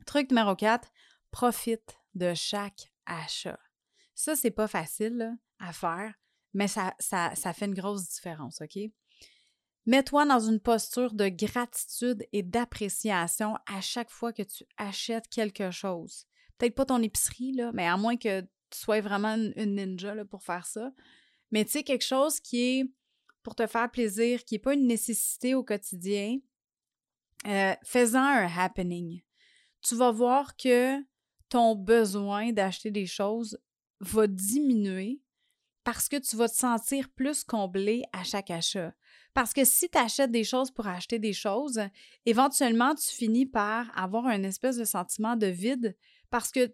Truc 0.07 0.31
numéro 0.31 0.55
4, 0.55 0.89
profite 1.31 1.99
de 2.15 2.35
chaque 2.35 2.93
achat. 3.07 3.59
Ça, 4.15 4.37
c'est 4.37 4.51
pas 4.51 4.69
facile 4.69 5.37
à 5.59 5.73
faire, 5.73 6.15
mais 6.55 6.69
ça, 6.69 6.95
ça, 6.99 7.35
ça 7.35 7.53
fait 7.53 7.67
une 7.67 7.75
grosse 7.75 8.09
différence, 8.09 8.61
OK? 8.61 8.79
Mets-toi 9.87 10.27
dans 10.27 10.41
une 10.41 10.61
posture 10.61 11.13
de 11.13 11.29
gratitude 11.29 12.25
et 12.33 12.43
d'appréciation 12.43 13.57
à 13.67 13.81
chaque 13.81 14.11
fois 14.11 14.33
que 14.33 14.43
tu 14.43 14.65
achètes 14.77 15.29
quelque 15.29 15.71
chose. 15.71 16.27
Peut-être 16.59 16.77
pas 16.77 16.85
ton 16.85 17.03
épicerie, 17.03 17.53
là, 17.53 17.73
mais 17.75 17.87
à 17.87 17.97
moins 17.97 18.17
que 18.17 18.43
tu 18.43 18.79
sois 18.79 19.01
vraiment 19.01 19.35
une 19.35 19.75
ninja 19.75 20.15
là, 20.15 20.25
pour 20.25 20.43
faire 20.43 20.67
ça. 20.67 20.93
Mais 21.51 21.65
tu 21.65 21.73
sais, 21.73 21.83
quelque 21.83 22.05
chose 22.05 22.39
qui 22.39 22.63
est 22.63 22.93
pour 23.43 23.57
te 23.57 23.67
faire 23.67 23.91
plaisir, 23.91 24.45
qui 24.45 24.55
n'est 24.55 24.61
pas 24.61 24.75
une 24.75 24.87
nécessité 24.87 25.55
au 25.55 25.65
quotidien, 25.65 26.39
euh, 27.47 27.75
fais-en 27.83 28.23
un 28.23 28.47
happening. 28.47 29.21
Tu 29.83 29.97
vas 29.97 30.13
voir 30.13 30.57
que 30.57 31.03
ton 31.49 31.75
besoin 31.75 32.53
d'acheter 32.53 32.91
des 32.91 33.07
choses 33.07 33.59
va 34.03 34.27
diminuer 34.27 35.21
parce 35.85 36.09
que 36.09 36.17
tu 36.17 36.37
vas 36.37 36.49
te 36.49 36.55
sentir 36.55 37.09
plus 37.11 37.43
comblé 37.45 38.05
à 38.13 38.23
chaque 38.23 38.51
achat. 38.51 38.95
Parce 39.35 39.53
que 39.53 39.65
si 39.65 39.89
tu 39.89 39.99
achètes 39.99 40.31
des 40.31 40.45
choses 40.45 40.71
pour 40.71 40.87
acheter 40.87 41.19
des 41.19 41.33
choses, 41.33 41.81
éventuellement, 42.27 42.95
tu 42.95 43.11
finis 43.11 43.47
par 43.47 43.91
avoir 43.99 44.27
un 44.27 44.43
espèce 44.43 44.77
de 44.77 44.85
sentiment 44.85 45.37
de 45.37 45.47
vide 45.47 45.97
parce 46.31 46.51
que, 46.51 46.73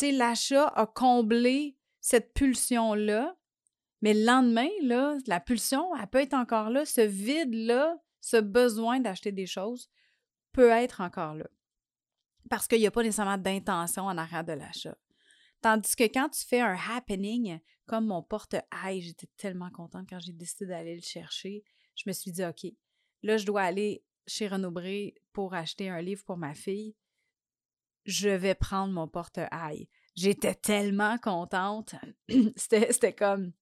l'achat 0.00 0.68
a 0.68 0.86
comblé 0.86 1.76
cette 2.00 2.32
pulsion-là, 2.32 3.36
mais 4.00 4.14
le 4.14 4.24
lendemain, 4.24 4.68
la 5.26 5.40
pulsion, 5.40 5.90
elle 5.96 6.06
peut 6.06 6.20
être 6.20 6.34
encore 6.34 6.70
là. 6.70 6.84
Ce 6.84 7.00
vide-là, 7.00 7.98
ce 8.20 8.36
besoin 8.36 9.00
d'acheter 9.00 9.32
des 9.32 9.46
choses 9.46 9.90
peut 10.52 10.70
être 10.70 11.00
encore 11.00 11.34
là. 11.34 11.48
Parce 12.48 12.68
qu'il 12.68 12.78
n'y 12.78 12.86
a 12.86 12.92
pas 12.92 13.02
nécessairement 13.02 13.38
d'intention 13.38 14.04
en 14.04 14.16
arrière 14.16 14.44
de 14.44 14.52
l'achat. 14.52 14.96
Tandis 15.60 15.96
que 15.96 16.04
quand 16.04 16.28
tu 16.28 16.44
fais 16.44 16.60
un 16.60 16.76
happening, 16.76 17.58
comme 17.86 18.06
mon 18.06 18.22
porte-ail, 18.22 19.00
j'étais 19.00 19.28
tellement 19.36 19.70
contente 19.70 20.08
quand 20.08 20.20
j'ai 20.20 20.32
décidé 20.32 20.66
d'aller 20.66 20.94
le 20.94 21.02
chercher. 21.02 21.64
Je 21.96 22.04
me 22.06 22.12
suis 22.12 22.30
dit, 22.30 22.44
OK, 22.44 22.66
là, 23.22 23.36
je 23.36 23.46
dois 23.46 23.62
aller 23.62 24.04
chez 24.26 24.46
Renaud-Bré 24.46 25.14
pour 25.32 25.54
acheter 25.54 25.88
un 25.88 26.00
livre 26.00 26.22
pour 26.24 26.36
ma 26.36 26.54
fille. 26.54 26.94
Je 28.04 28.28
vais 28.28 28.54
prendre 28.54 28.92
mon 28.92 29.08
porte-ail. 29.08 29.88
J'étais 30.14 30.54
tellement 30.54 31.18
contente. 31.18 31.94
c'était 32.56 33.12
comme. 33.12 33.52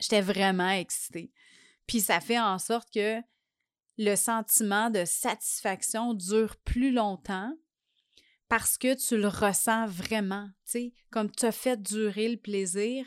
J'étais 0.00 0.20
vraiment 0.20 0.70
excitée. 0.70 1.32
Puis 1.86 2.00
ça 2.00 2.20
fait 2.20 2.40
en 2.40 2.58
sorte 2.58 2.90
que 2.92 3.20
le 3.98 4.16
sentiment 4.16 4.90
de 4.90 5.04
satisfaction 5.04 6.14
dure 6.14 6.56
plus 6.56 6.90
longtemps 6.90 7.56
parce 8.56 8.78
que 8.78 8.94
tu 8.94 9.16
le 9.16 9.26
ressens 9.26 9.88
vraiment, 9.88 10.46
tu 10.64 10.70
sais, 10.70 10.92
comme 11.10 11.28
tu 11.28 11.44
as 11.44 11.50
fait 11.50 11.76
durer 11.82 12.28
le 12.28 12.36
plaisir. 12.36 13.04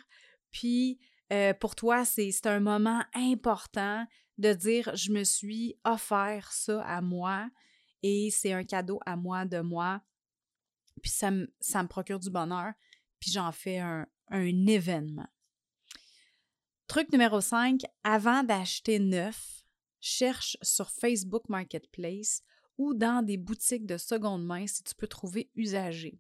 Puis 0.51 1.00
euh, 1.32 1.54
pour 1.54 1.74
toi, 1.74 2.04
c'est 2.04 2.46
un 2.48 2.60
moment 2.60 3.01
important 3.13 4.06
de 4.38 4.51
dire 4.51 4.94
je 4.94 5.10
me 5.13 5.24
suis 5.24 5.80
offert 5.86 6.51
ça 6.51 6.84
à 6.84 7.00
moi 7.00 7.50
et 8.04 8.30
c'est 8.30 8.51
un 8.51 8.66
cadeau 8.66 9.00
à 9.06 9.16
moi 9.16 9.46
de 9.46 9.62
moi. 9.62 10.01
Puis 11.01 11.12
ça 11.12 11.32
me, 11.32 11.48
ça 11.62 11.82
me 11.82 11.88
procure 11.88 12.20
du 12.20 12.30
bonheur. 12.30 12.74
Puis 13.22 13.32
j'en 13.32 13.54
fais 13.54 13.77
un, 13.77 14.06
un 14.27 14.68
événement. 14.68 15.30
Truc 16.88 17.10
numéro 17.13 17.39
5, 17.39 17.84
avant 18.04 18.44
d'acheter 18.44 19.00
neuf, 19.00 19.63
cherche 20.01 20.58
sur 20.62 20.89
Facebook 20.92 21.48
Marketplace 21.48 22.42
ou 22.78 22.94
dans 22.94 23.26
des 23.26 23.38
boutiques 23.38 23.86
de 23.86 23.98
seconde 23.98 24.46
main 24.46 24.68
si 24.68 24.84
tu 24.84 24.94
peux 24.96 25.08
trouver 25.08 25.50
usagé. 25.56 26.20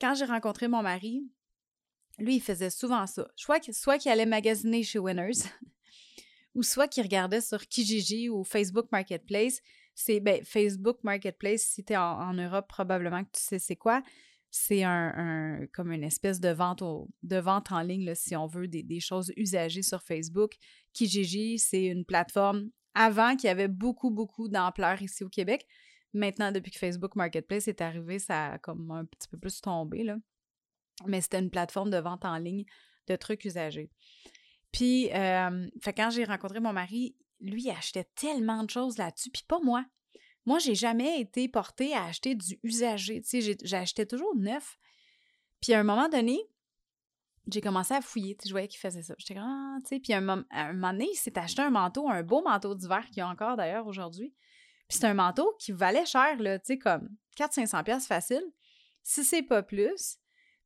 Quand 0.00 0.14
j'ai 0.14 0.24
rencontré 0.24 0.68
mon 0.68 0.82
mari, 0.82 1.24
lui, 2.18 2.36
il 2.36 2.40
faisait 2.40 2.70
souvent 2.70 3.06
ça. 3.06 3.28
Soit, 3.36 3.98
qu'il 3.98 4.10
allait 4.10 4.26
magasiner 4.26 4.82
chez 4.82 4.98
Winners, 4.98 5.32
ou 6.54 6.62
soit 6.62 6.88
qu'il 6.88 7.02
regardait 7.02 7.40
sur 7.40 7.66
Kijiji 7.66 8.28
ou 8.28 8.44
Facebook 8.44 8.86
Marketplace. 8.92 9.60
C'est 9.94 10.20
ben, 10.20 10.44
Facebook 10.44 10.98
Marketplace, 11.02 11.62
si 11.62 11.84
tu 11.84 11.92
es 11.92 11.96
en, 11.96 12.34
Europe, 12.34 12.66
probablement 12.68 13.24
que 13.24 13.30
tu 13.32 13.40
sais 13.40 13.58
c'est 13.58 13.76
quoi. 13.76 14.02
C'est 14.50 14.84
comme 15.72 15.90
une 15.90 16.04
espèce 16.04 16.38
de 16.38 16.50
vente, 16.50 16.84
de 17.24 17.36
vente 17.38 17.72
en 17.72 17.80
ligne, 17.80 18.14
si 18.14 18.36
on 18.36 18.46
veut, 18.46 18.68
des, 18.68 18.84
des, 18.84 19.00
choses 19.00 19.32
usagées 19.36 19.82
sur 19.82 20.00
Facebook. 20.00 20.52
Kijiji, 20.92 21.58
c'est 21.58 21.86
une 21.86 22.04
plateforme 22.04 22.70
avant 22.94 23.36
qu'il 23.36 23.48
y 23.48 23.50
avait 23.50 23.68
beaucoup, 23.68 24.10
beaucoup 24.10 24.48
d'ampleur 24.48 25.00
ici 25.02 25.24
au 25.24 25.28
Québec. 25.28 25.66
Maintenant, 26.12 26.52
depuis 26.52 26.70
que 26.70 26.78
Facebook 26.78 27.16
Marketplace 27.16 27.66
est 27.68 27.80
arrivé, 27.80 28.18
ça 28.18 28.52
a 28.52 28.58
comme 28.58 28.90
un 28.90 29.04
petit 29.04 29.28
peu 29.28 29.36
plus 29.36 29.60
tombé, 29.60 30.04
là. 30.04 30.16
Mais 31.06 31.20
c'était 31.20 31.40
une 31.40 31.50
plateforme 31.50 31.90
de 31.90 31.98
vente 31.98 32.24
en 32.24 32.38
ligne 32.38 32.64
de 33.08 33.16
trucs 33.16 33.44
usagés. 33.44 33.90
Puis, 34.70 35.10
euh, 35.12 35.68
quand 35.96 36.10
j'ai 36.10 36.24
rencontré 36.24 36.60
mon 36.60 36.72
mari, 36.72 37.16
lui, 37.40 37.64
il 37.64 37.70
achetait 37.70 38.08
tellement 38.14 38.62
de 38.62 38.70
choses 38.70 38.96
là-dessus, 38.96 39.30
puis 39.30 39.42
pas 39.46 39.58
moi. 39.60 39.84
Moi, 40.46 40.58
j'ai 40.58 40.74
jamais 40.74 41.20
été 41.20 41.48
portée 41.48 41.94
à 41.94 42.04
acheter 42.04 42.34
du 42.34 42.58
usagé. 42.62 43.22
Tu 43.22 43.40
sais, 43.40 43.56
j'achetais 43.62 44.06
toujours 44.06 44.36
neuf. 44.36 44.78
Puis 45.60 45.72
à 45.72 45.80
un 45.80 45.84
moment 45.84 46.08
donné, 46.08 46.38
j'ai 47.50 47.60
commencé 47.60 47.94
à 47.94 48.00
fouiller, 48.00 48.36
je 48.44 48.50
voyais 48.50 48.68
qu'il 48.68 48.80
faisait 48.80 49.02
ça. 49.02 49.14
J'étais 49.18 49.34
comme, 49.34 49.44
ah, 49.44 49.78
tu 49.82 49.88
sais, 49.88 50.00
puis 50.00 50.14
un, 50.14 50.44
un 50.50 50.72
moment 50.72 50.92
donné, 50.92 51.08
il 51.12 51.16
s'est 51.16 51.38
acheté 51.38 51.62
un 51.62 51.70
manteau, 51.70 52.08
un 52.08 52.22
beau 52.22 52.42
manteau 52.42 52.74
d'hiver 52.74 53.04
qu'il 53.06 53.18
y 53.18 53.20
a 53.20 53.28
encore 53.28 53.56
d'ailleurs 53.56 53.86
aujourd'hui. 53.86 54.34
Puis 54.88 54.98
c'est 54.98 55.06
un 55.06 55.14
manteau 55.14 55.54
qui 55.58 55.72
valait 55.72 56.06
cher, 56.06 56.40
là, 56.40 56.58
tu 56.58 56.66
sais, 56.66 56.78
comme 56.78 57.08
400-500 57.36 57.84
pièces 57.84 58.06
facile, 58.06 58.44
si 59.02 59.24
c'est 59.24 59.42
pas 59.42 59.62
plus. 59.62 60.18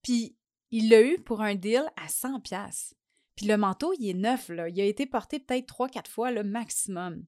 Puis 0.03 0.37
il 0.71 0.89
l'a 0.91 1.03
eu 1.03 1.19
pour 1.19 1.41
un 1.41 1.55
deal 1.55 1.85
à 1.97 2.09
100 2.09 2.41
pièces. 2.41 2.95
Puis 3.35 3.47
le 3.47 3.57
manteau, 3.57 3.93
il 3.99 4.11
est 4.11 4.15
neuf, 4.15 4.49
là. 4.49 4.69
Il 4.69 4.81
a 4.81 4.85
été 4.85 5.07
porté 5.07 5.39
peut-être 5.39 5.73
3-4 5.73 6.09
fois, 6.09 6.31
le 6.31 6.43
maximum. 6.43 7.25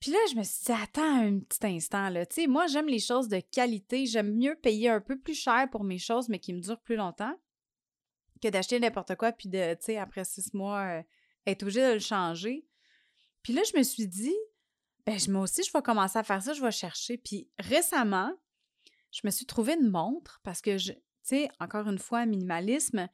Puis 0.00 0.10
là, 0.10 0.18
je 0.30 0.36
me 0.36 0.42
suis 0.42 0.66
dit, 0.66 0.72
attends 0.72 1.26
un 1.26 1.38
petit 1.38 1.66
instant, 1.66 2.10
là. 2.10 2.26
Tu 2.26 2.42
sais, 2.42 2.46
moi, 2.46 2.66
j'aime 2.66 2.88
les 2.88 2.98
choses 2.98 3.28
de 3.28 3.40
qualité. 3.40 4.06
J'aime 4.06 4.34
mieux 4.36 4.54
payer 4.54 4.90
un 4.90 5.00
peu 5.00 5.18
plus 5.18 5.34
cher 5.34 5.68
pour 5.70 5.82
mes 5.82 5.98
choses, 5.98 6.28
mais 6.28 6.38
qui 6.38 6.52
me 6.52 6.60
durent 6.60 6.80
plus 6.80 6.96
longtemps 6.96 7.34
que 8.42 8.48
d'acheter 8.48 8.80
n'importe 8.80 9.14
quoi, 9.16 9.32
puis 9.32 9.48
de, 9.48 9.74
tu 9.74 9.84
sais, 9.84 9.98
après 9.98 10.24
six 10.24 10.52
mois, 10.54 10.98
euh, 10.98 11.02
être 11.46 11.62
obligé 11.62 11.86
de 11.86 11.94
le 11.94 11.98
changer. 11.98 12.66
Puis 13.42 13.52
là, 13.52 13.62
je 13.70 13.78
me 13.78 13.82
suis 13.82 14.08
dit, 14.08 14.34
ben, 15.06 15.18
moi 15.28 15.42
aussi, 15.42 15.62
je 15.62 15.72
vais 15.72 15.82
commencer 15.82 16.18
à 16.18 16.24
faire 16.24 16.42
ça, 16.42 16.52
je 16.52 16.60
vais 16.60 16.72
chercher. 16.72 17.16
Puis 17.16 17.48
récemment, 17.58 18.32
je 19.12 19.20
me 19.24 19.30
suis 19.30 19.46
trouvé 19.46 19.74
une 19.74 19.88
montre 19.88 20.40
parce 20.42 20.60
que, 20.60 20.76
tu 20.76 20.94
sais, 21.22 21.48
encore 21.60 21.88
une 21.88 21.98
fois, 21.98 22.26
minimalisme, 22.26 23.08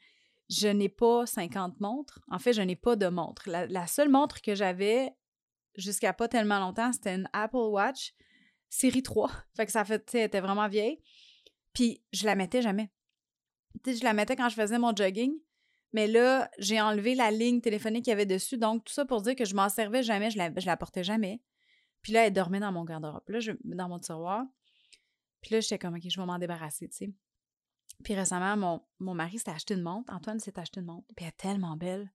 je 0.49 0.69
n'ai 0.69 0.88
pas 0.88 1.26
50 1.26 1.81
montres. 1.81 2.21
En 2.31 2.38
fait, 2.38 2.52
je 2.52 2.62
n'ai 2.62 2.76
pas 2.76 2.97
de 2.97 3.09
montre. 3.09 3.49
La, 3.49 3.87
seule 3.87 4.09
montre 4.09 4.41
que 4.41 4.55
j'avais 4.55 5.14
jusqu'à 5.76 6.12
pas 6.12 6.29
tellement 6.29 6.59
longtemps, 6.59 6.93
c'était 6.93 7.14
une 7.14 7.29
Apple 7.33 7.57
Watch 7.57 8.14
série 8.69 9.02
3. 9.02 9.31
Fait 9.57 9.67
que 9.67 9.73
ça 9.73 9.85
fait, 9.85 10.05
tu 10.05 10.12
sais, 10.12 10.23
était 10.25 10.41
vraiment 10.41 10.69
vieille. 10.69 10.99
Puis 11.73 12.02
je 12.12 12.26
la 12.26 12.35
mettais 12.35 12.62
jamais 12.62 12.91
je 13.87 14.05
la 14.05 14.12
mettais 14.12 14.37
quand 14.37 14.49
je 14.49 14.55
faisais 14.55 14.79
mon 14.79 14.95
jogging. 14.95 15.35
Mais 15.93 16.07
là, 16.07 16.50
j'ai 16.59 16.81
enlevé 16.81 17.14
la 17.14 17.31
ligne 17.31 17.61
téléphonique 17.61 18.05
qu'il 18.05 18.12
y 18.12 18.14
avait 18.14 18.26
dessus. 18.26 18.57
Donc, 18.57 18.85
tout 18.85 18.93
ça 18.93 19.05
pour 19.05 19.21
dire 19.21 19.37
que 19.37 19.45
je 19.45 19.55
m'en 19.55 19.69
servais 19.69 20.02
jamais, 20.02 20.31
je 20.31 20.38
la, 20.38 20.50
je 20.57 20.67
la 20.67 20.76
portais 20.76 21.05
jamais. 21.05 21.43
Puis 22.00 22.12
là, 22.12 22.26
elle 22.26 22.33
dormait 22.33 22.61
dans 22.61 22.73
mon 22.73 22.85
garde-robe. 22.85 23.23
Là, 23.29 23.41
je, 23.41 23.52
dans 23.64 23.88
mon 23.88 23.99
tiroir. 23.99 24.45
Puis 25.43 25.55
là, 25.55 25.61
j'étais 25.61 25.79
comme, 25.79 25.95
OK, 25.95 26.02
je 26.05 26.21
vais 26.21 26.26
m'en 26.26 26.38
débarrasser. 26.38 26.88
Puis 28.02 28.14
récemment, 28.14 28.57
mon, 28.57 28.83
mon 29.00 29.14
mari 29.14 29.38
s'est 29.38 29.50
acheté 29.50 29.75
une 29.75 29.83
montre. 29.83 30.12
Antoine 30.12 30.41
s'est 30.41 30.59
acheté 30.59 30.81
une 30.81 30.87
montre. 30.87 31.07
Puis 31.14 31.25
elle 31.25 31.29
est 31.29 31.37
tellement 31.37 31.76
belle. 31.76 32.11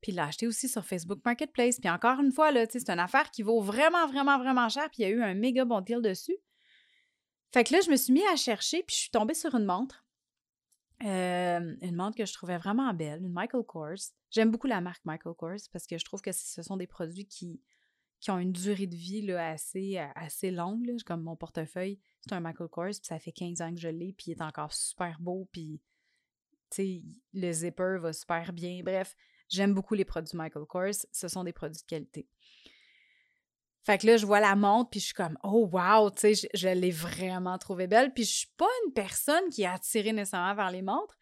Puis 0.00 0.10
il 0.10 0.16
l'a 0.16 0.26
acheté 0.26 0.46
aussi 0.48 0.68
sur 0.68 0.84
Facebook 0.84 1.20
Marketplace. 1.24 1.78
Puis 1.78 1.88
encore 1.88 2.18
une 2.18 2.32
fois, 2.32 2.50
là, 2.50 2.66
c'est 2.68 2.90
une 2.90 2.98
affaire 2.98 3.30
qui 3.30 3.42
vaut 3.42 3.60
vraiment, 3.60 4.06
vraiment, 4.08 4.38
vraiment 4.38 4.68
cher. 4.68 4.90
Puis 4.90 5.02
il 5.02 5.02
y 5.02 5.04
a 5.06 5.10
eu 5.10 5.22
un 5.22 5.34
méga 5.34 5.64
bon 5.64 5.80
deal 5.80 6.02
dessus. 6.02 6.36
Fait 7.52 7.62
que 7.62 7.72
là, 7.72 7.80
je 7.80 7.90
me 7.90 7.96
suis 7.96 8.12
mis 8.12 8.26
à 8.26 8.36
chercher. 8.36 8.82
Puis 8.82 8.96
je 8.96 9.00
suis 9.02 9.10
tombée 9.10 9.34
sur 9.34 9.54
une 9.54 9.64
montre. 9.64 10.01
Une 11.02 11.96
montre 11.96 12.16
que 12.16 12.24
je 12.24 12.32
trouvais 12.32 12.58
vraiment 12.58 12.92
belle, 12.94 13.22
une 13.22 13.32
Michael 13.32 13.64
Kors. 13.64 13.98
J'aime 14.30 14.50
beaucoup 14.50 14.68
la 14.68 14.80
marque 14.80 15.04
Michael 15.04 15.34
Kors 15.34 15.60
parce 15.72 15.86
que 15.86 15.98
je 15.98 16.04
trouve 16.04 16.20
que 16.20 16.32
ce 16.32 16.62
sont 16.62 16.76
des 16.76 16.86
produits 16.86 17.26
qui, 17.26 17.60
qui 18.20 18.30
ont 18.30 18.38
une 18.38 18.52
durée 18.52 18.86
de 18.86 18.94
vie 18.94 19.22
là, 19.22 19.50
assez, 19.50 19.98
assez 20.14 20.50
longue. 20.50 20.86
Là. 20.86 20.94
Comme 21.04 21.22
mon 21.22 21.36
portefeuille, 21.36 21.98
c'est 22.20 22.32
un 22.32 22.40
Michael 22.40 22.68
Kors, 22.68 22.90
puis 22.90 23.00
ça 23.02 23.18
fait 23.18 23.32
15 23.32 23.60
ans 23.62 23.74
que 23.74 23.80
je 23.80 23.88
l'ai, 23.88 24.12
puis 24.12 24.26
il 24.28 24.32
est 24.32 24.42
encore 24.42 24.72
super 24.72 25.18
beau, 25.20 25.48
puis 25.52 25.80
le 26.78 27.52
zipper 27.52 27.98
va 28.00 28.12
super 28.12 28.52
bien. 28.52 28.82
Bref, 28.82 29.16
j'aime 29.48 29.74
beaucoup 29.74 29.94
les 29.94 30.04
produits 30.04 30.36
Michael 30.36 30.66
Kors. 30.66 31.06
Ce 31.10 31.28
sont 31.28 31.44
des 31.44 31.52
produits 31.52 31.82
de 31.82 31.86
qualité. 31.86 32.28
Fait 33.84 33.98
que 33.98 34.06
là, 34.06 34.16
je 34.16 34.24
vois 34.24 34.40
la 34.40 34.54
montre, 34.54 34.90
puis 34.90 35.00
je 35.00 35.06
suis 35.06 35.14
comme, 35.14 35.36
oh 35.42 35.68
wow, 35.72 36.10
tu 36.10 36.34
sais, 36.34 36.48
je, 36.54 36.68
l'ai 36.68 36.92
vraiment 36.92 37.58
trouvée 37.58 37.88
belle. 37.88 38.12
Puis 38.14 38.24
je 38.24 38.32
suis 38.32 38.52
pas 38.56 38.68
une 38.86 38.92
personne 38.92 39.48
qui 39.50 39.62
est 39.62 39.66
attirée 39.66 40.12
nécessairement 40.12 40.54
vers 40.54 40.70
les 40.70 40.82
montres, 40.82 41.16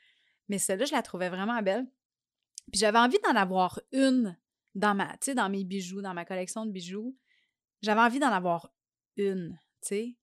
mais 0.49 0.59
celle-là, 0.59 0.85
je 0.85 0.93
la 0.93 1.03
trouvais 1.03 1.31
vraiment 1.31 1.63
belle. 1.63 1.87
Puis 2.71 2.81
j'avais 2.81 2.99
envie 2.99 3.19
d'en 3.25 3.35
avoir 3.35 3.81
une 3.93 4.37
dans 4.75 4.95
ma, 4.95 5.07
tu 5.13 5.27
sais, 5.27 5.35
dans 5.35 5.49
mes 5.49 5.65
bijoux, 5.65 6.03
dans 6.03 6.13
ma 6.13 6.25
collection 6.27 6.67
de 6.67 6.71
bijoux. 6.71 7.17
J'avais 7.83 8.03
envie 8.03 8.19
d'en 8.19 8.29
avoir 8.29 8.71
une, 9.17 9.59
tu 9.81 9.89
sais, 9.89 10.17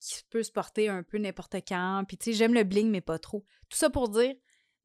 qui 0.00 0.22
peut 0.28 0.42
se 0.42 0.52
porter 0.52 0.88
un 0.88 1.04
peu 1.04 1.18
n'importe 1.18 1.56
quand. 1.66 2.04
Puis, 2.06 2.18
tu 2.18 2.24
sais, 2.24 2.32
j'aime 2.32 2.52
le 2.52 2.64
bling, 2.64 2.90
mais 2.90 3.00
pas 3.00 3.18
trop. 3.18 3.46
Tout 3.68 3.78
ça 3.78 3.90
pour 3.90 4.08
dire, 4.08 4.34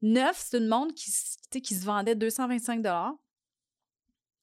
neuf, 0.03 0.37
c'est 0.37 0.57
une 0.59 0.67
montre 0.67 0.93
qui, 0.93 1.61
qui 1.61 1.75
se 1.75 1.85
vendait 1.85 2.15
225 2.15 2.85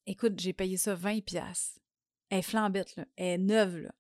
Écoute, 0.07 0.39
j'ai 0.41 0.53
payé 0.53 0.77
ça 0.77 0.95
20 0.95 1.25
pièces. 1.25 1.79
Elle 2.31 2.39
est 2.39 2.43
flambette, 2.43 2.97
là. 2.97 3.05
Elle 3.17 3.27
est 3.27 3.39
neuve. 3.39 3.91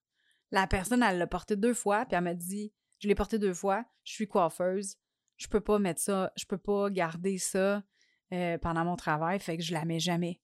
La 0.50 0.66
personne, 0.66 1.02
elle 1.02 1.18
l'a 1.18 1.26
portée 1.26 1.56
deux 1.56 1.74
fois, 1.74 2.06
puis 2.06 2.16
elle 2.16 2.24
m'a 2.24 2.34
dit 2.34 2.72
Je 3.00 3.08
l'ai 3.08 3.14
portée 3.14 3.38
deux 3.38 3.54
fois, 3.54 3.84
je 4.04 4.12
suis 4.12 4.28
coiffeuse, 4.28 4.96
je 5.36 5.46
peux 5.48 5.60
pas 5.60 5.78
mettre 5.78 6.00
ça, 6.00 6.32
je 6.36 6.44
peux 6.46 6.58
pas 6.58 6.90
garder 6.90 7.38
ça 7.38 7.82
euh, 8.32 8.58
pendant 8.58 8.84
mon 8.84 8.96
travail, 8.96 9.40
fait 9.40 9.56
que 9.56 9.62
je 9.62 9.72
la 9.72 9.84
mets 9.84 10.00
jamais. 10.00 10.40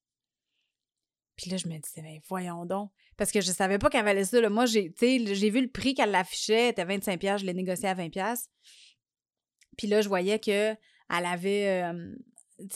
Puis 1.37 1.51
là, 1.51 1.57
je 1.57 1.67
me 1.67 1.77
disais, 1.79 2.01
ben 2.01 2.21
voyons 2.29 2.65
donc. 2.65 2.93
Parce 3.17 3.33
que 3.33 3.41
je 3.41 3.51
savais 3.51 3.79
pas 3.79 3.91
qu'elle 3.91 4.05
valait 4.05 4.25
ça. 4.25 4.41
Là. 4.41 4.51
Moi, 4.51 4.67
j'ai, 4.67 4.93
vu 4.93 5.61
le 5.61 5.71
prix 5.71 5.95
qu'elle 5.95 6.13
l'affichait, 6.13 6.69
était 6.69 6.85
25$, 6.85 7.39
je 7.39 7.45
l'ai 7.45 7.55
négocié 7.55 7.89
à 7.89 7.95
20$. 7.95 8.49
Puis 9.77 9.89
là, 9.89 10.01
je 10.01 10.09
voyais 10.09 10.39
que 10.39 10.77
elle 11.11 11.27
avait. 11.27 11.83
Euh, 11.83 12.15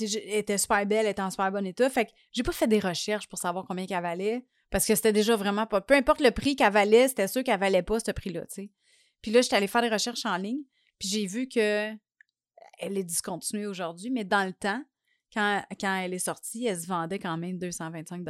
était 0.03 0.59
super 0.59 0.85
belle, 0.87 1.07
elle 1.07 1.12
était 1.12 1.23
en 1.23 1.31
super 1.31 1.53
bon 1.53 1.65
état. 1.65 1.88
Fait 1.88 2.07
que 2.07 2.11
j'ai 2.33 2.43
pas 2.43 2.50
fait 2.50 2.67
des 2.67 2.81
recherches 2.81 3.29
pour 3.29 3.38
savoir 3.38 3.65
combien 3.65 3.87
qu'elle 3.87 4.03
valait. 4.03 4.45
Parce 4.70 4.87
que 4.87 4.94
c'était 4.94 5.12
déjà 5.12 5.37
vraiment 5.37 5.66
pas. 5.66 5.80
Peu 5.80 5.94
importe 5.94 6.20
le 6.20 6.30
prix 6.30 6.56
qu'elle 6.56 6.72
valait, 6.72 7.08
c'était 7.08 7.28
sûr 7.28 7.42
qu'elle 7.42 7.58
valait 7.58 7.82
pas 7.82 8.00
ce 8.00 8.10
prix-là, 8.10 8.42
tu 8.42 8.54
sais. 8.54 8.70
Puis 9.22 9.30
là, 9.30 9.40
j'étais 9.40 9.56
allée 9.56 9.66
faire 9.66 9.82
des 9.82 9.88
recherches 9.88 10.26
en 10.26 10.37
ligne. 10.37 10.62
Puis 10.98 11.08
j'ai 11.08 11.26
vu 11.26 11.48
que 11.48 11.92
elle 12.80 12.96
est 12.96 13.04
discontinuée 13.04 13.66
aujourd'hui, 13.66 14.10
mais 14.10 14.25
dans 14.25 14.46
le 14.46 14.52
temps, 14.52 14.82
quand, 15.32 15.62
quand 15.80 15.96
elle 15.96 16.14
est 16.14 16.18
sortie, 16.18 16.66
elle 16.66 16.80
se 16.80 16.87
vendait 16.87 17.18
quand 17.18 17.37
même 17.37 17.58
225 17.58 18.25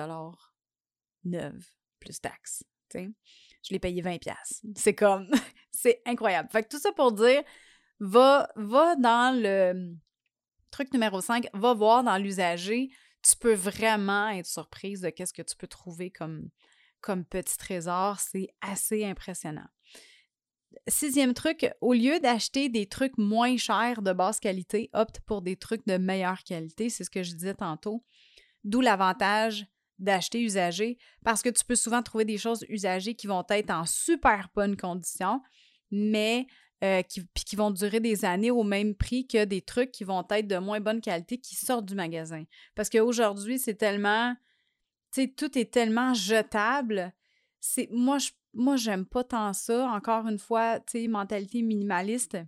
neuve, 1.25 1.65
plus 2.01 2.21
taxes. 2.21 2.65
sais. 2.91 3.11
Je 3.63 3.73
l'ai 3.73 3.79
payé 3.79 4.01
20 4.01 4.19
C'est 4.77 4.95
comme, 4.95 5.29
c'est 5.71 6.01
incroyable. 6.07 6.49
Fait 6.51 6.63
que 6.63 6.69
tout 6.69 6.79
ça 6.79 6.93
pour 6.93 7.13
dire, 7.13 7.43
va, 8.01 8.49
va 8.57 8.97
dans 8.97 9.37
le 9.39 9.95
truc 10.71 10.93
numéro 10.93 11.21
5, 11.21 11.49
va 11.55 11.75
voir 11.75 12.05
dans 12.05 12.17
l'usager. 12.17 12.91
Tu 13.29 13.37
peux 13.37 13.55
vraiment 13.55 14.29
être 14.29 14.47
surprise 14.47 15.01
de 15.01 15.11
qu'est-ce 15.11 15.33
que 15.33 15.43
tu 15.43 15.57
peux 15.57 15.67
trouver 15.67 16.11
comme, 16.11 16.49
comme 17.01 17.25
petit 17.25 17.59
trésor. 17.59 18.19
C'est 18.21 18.49
assez 18.61 19.05
impressionnant. 19.05 19.69
Sixième 20.87 21.35
truc, 21.35 21.71
au 21.81 21.93
lieu 21.93 22.21
d'acheter 22.21 22.69
des 22.69 22.87
trucs 22.87 23.19
moins 23.19 23.57
chers 23.57 24.01
de 24.03 24.13
basse 24.13 24.41
qualité, 24.41 24.89
opte 24.93 25.21
pour 25.27 25.43
des 25.43 25.57
trucs 25.57 25.87
de 25.87 25.99
meilleure 25.99 26.43
qualité. 26.45 26.89
C'est 26.89 27.05
ce 27.05 27.11
que 27.11 27.23
je 27.23 27.33
disais 27.33 27.55
tantôt. 27.55 28.05
D'où 28.65 28.81
l'avantage 28.81 29.67
d'acheter 29.99 30.41
usagé 30.41 30.97
parce 31.25 31.43
que 31.43 31.49
tu 31.49 31.65
peux 31.65 31.75
souvent 31.75 32.03
trouver 32.03 32.25
des 32.25 32.39
choses 32.39 32.65
usagées 32.69 33.15
qui 33.15 33.27
vont 33.27 33.45
être 33.51 33.71
en 33.71 33.85
super 33.85 34.49
bonne 34.55 34.77
condition, 34.77 35.43
mais 35.91 36.47
euh, 36.85 37.03
qui, 37.03 37.27
qui 37.35 37.57
vont 37.57 37.71
durer 37.71 38.01
des 38.01 38.25
années 38.25 38.51
au 38.51 38.63
même 38.63 38.95
prix 38.95 39.27
que 39.27 39.45
des 39.45 39.63
trucs 39.63 39.91
qui 39.91 40.05
vont 40.05 40.25
être 40.31 40.47
de 40.47 40.59
moins 40.59 40.81
bonne 40.81 41.01
qualité 41.01 41.39
qui 41.39 41.55
sortent 41.55 41.87
du 41.87 41.95
magasin. 41.95 42.45
Parce 42.75 42.89
qu'aujourd'hui, 42.89 43.59
c'est 43.59 43.75
tellement. 43.75 44.35
Tu 45.13 45.23
sais, 45.23 45.29
tout 45.29 45.59
est 45.59 45.73
tellement 45.73 46.15
jetable. 46.15 47.13
C'est, 47.61 47.89
moi, 47.91 48.19
je 48.19 48.31
moi, 48.55 48.77
j'aime 48.77 49.07
pas 49.07 49.25
tant 49.25 49.53
ça. 49.53 49.89
Encore 49.89 50.27
une 50.27 50.39
fois, 50.39 50.81
tu 50.81 51.01
sais, 51.01 51.09
mentalité 51.09 51.63
minimaliste. 51.63 52.39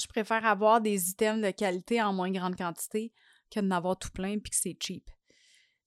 Je 0.00 0.06
préfère 0.06 0.44
avoir 0.44 0.80
des 0.80 1.10
items 1.10 1.44
de 1.44 1.50
qualité 1.50 2.02
en 2.02 2.12
moins 2.12 2.30
grande 2.30 2.56
quantité 2.56 3.12
que 3.50 3.60
d'en 3.60 3.70
avoir 3.70 3.98
tout 3.98 4.10
plein 4.10 4.38
puis 4.38 4.50
que 4.50 4.56
c'est 4.56 4.76
cheap. 4.80 5.10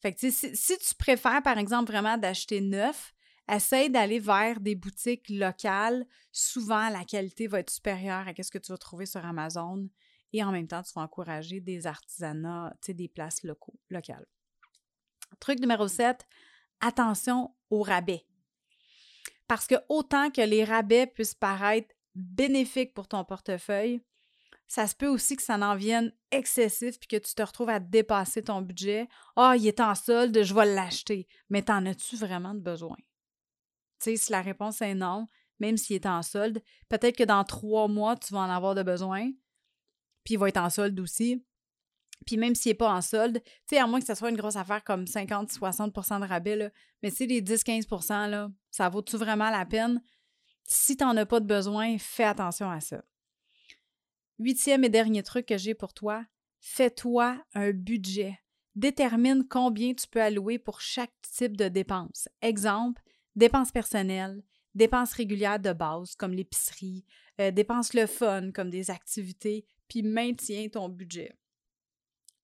Fait 0.01 0.13
que, 0.13 0.19
si, 0.19 0.31
si 0.31 0.77
tu 0.77 0.95
préfères, 0.95 1.43
par 1.43 1.57
exemple, 1.57 1.91
vraiment 1.91 2.17
d'acheter 2.17 2.61
neuf, 2.61 3.13
essaye 3.49 3.89
d'aller 3.89 4.19
vers 4.19 4.59
des 4.59 4.75
boutiques 4.75 5.29
locales. 5.29 6.05
Souvent, 6.31 6.89
la 6.89 7.03
qualité 7.03 7.47
va 7.47 7.59
être 7.59 7.69
supérieure 7.69 8.27
à 8.27 8.43
ce 8.43 8.51
que 8.51 8.57
tu 8.57 8.71
vas 8.71 8.77
trouver 8.77 9.05
sur 9.05 9.25
Amazon. 9.25 9.89
Et 10.33 10.43
en 10.43 10.51
même 10.51 10.67
temps, 10.67 10.83
tu 10.83 10.93
vas 10.93 11.01
encourager 11.01 11.59
des 11.59 11.87
artisanats, 11.87 12.73
des 12.87 13.07
places 13.07 13.43
locales. 13.89 14.25
Truc 15.39 15.59
numéro 15.59 15.87
7, 15.87 16.27
attention 16.81 17.55
aux 17.69 17.81
rabais. 17.81 18.25
Parce 19.47 19.67
que 19.67 19.75
autant 19.89 20.29
que 20.29 20.41
les 20.41 20.63
rabais 20.63 21.07
puissent 21.07 21.33
paraître 21.33 21.95
bénéfiques 22.13 22.93
pour 22.93 23.07
ton 23.07 23.23
portefeuille, 23.23 24.01
ça 24.67 24.85
se 24.85 24.93
peut 24.93 25.07
aussi 25.07 25.35
que 25.35 25.41
ça 25.41 25.55
en 25.55 25.75
vienne 25.75 26.13
excessif 26.29 26.99
puis 26.99 27.07
que 27.07 27.17
tu 27.17 27.33
te 27.33 27.41
retrouves 27.41 27.69
à 27.69 27.79
dépasser 27.79 28.43
ton 28.43 28.61
budget. 28.61 29.07
Ah, 29.35 29.55
il 29.57 29.65
est 29.65 29.79
en 29.79 29.95
solde, 29.95 30.43
je 30.43 30.53
vais 30.53 30.75
l'acheter. 30.75 31.27
Mais 31.49 31.63
t'en 31.63 31.83
as-tu 31.87 32.15
vraiment 32.15 32.53
besoin? 32.53 32.95
Si 33.99 34.17
la 34.29 34.41
réponse 34.41 34.81
est 34.81 34.95
non, 34.95 35.27
même 35.59 35.77
s'il 35.77 35.97
est 35.97 36.05
en 36.05 36.21
solde, 36.21 36.61
peut-être 36.87 37.17
que 37.17 37.23
dans 37.23 37.43
trois 37.43 37.87
mois, 37.87 38.15
tu 38.15 38.33
vas 38.33 38.39
en 38.39 38.49
avoir 38.49 38.75
de 38.75 38.83
besoin, 38.83 39.31
puis 40.23 40.35
il 40.35 40.37
va 40.37 40.49
être 40.49 40.57
en 40.57 40.69
solde 40.69 40.99
aussi. 40.99 41.43
Puis 42.25 42.37
même 42.37 42.55
s'il 42.55 42.71
n'est 42.71 42.75
pas 42.75 42.93
en 42.93 43.01
solde, 43.01 43.41
tu 43.67 43.77
à 43.77 43.87
moins 43.87 43.99
que 43.99 44.05
ce 44.05 44.15
soit 44.15 44.29
une 44.29 44.37
grosse 44.37 44.55
affaire 44.55 44.83
comme 44.83 45.05
50-60% 45.05 46.21
de 46.21 46.25
rabais, 46.25 46.55
là, 46.55 46.69
mais 47.01 47.11
tu 47.11 47.17
sais, 47.17 47.25
les 47.25 47.41
10-15% 47.41 48.29
là, 48.29 48.51
ça 48.71 48.89
vaut-tu 48.89 49.17
vraiment 49.17 49.49
la 49.49 49.65
peine? 49.65 50.01
Si 50.65 50.95
tu 50.95 51.03
n'en 51.03 51.17
as 51.17 51.25
pas 51.25 51.39
de 51.39 51.45
besoin, 51.45 51.97
fais 51.97 52.25
attention 52.25 52.69
à 52.69 52.79
ça. 52.79 53.03
Huitième 54.37 54.83
et 54.83 54.89
dernier 54.89 55.23
truc 55.23 55.45
que 55.45 55.57
j'ai 55.57 55.73
pour 55.73 55.93
toi, 55.93 56.25
fais-toi 56.59 57.43
un 57.53 57.71
budget. 57.71 58.39
Détermine 58.75 59.45
combien 59.47 59.93
tu 59.93 60.07
peux 60.07 60.21
allouer 60.21 60.59
pour 60.59 60.79
chaque 60.79 61.13
type 61.33 61.57
de 61.57 61.67
dépense. 61.67 62.29
Exemple, 62.41 63.01
dépenses 63.39 63.71
personnelles, 63.71 64.43
dépenses 64.75 65.13
régulières 65.13 65.59
de 65.59 65.73
base 65.73 66.15
comme 66.15 66.33
l'épicerie, 66.33 67.05
euh, 67.41 67.49
dépenses 67.49 67.93
le 67.93 68.05
fun 68.05 68.51
comme 68.51 68.69
des 68.69 68.91
activités, 68.91 69.65
puis 69.87 70.03
maintiens 70.03 70.67
ton 70.69 70.89
budget. 70.89 71.35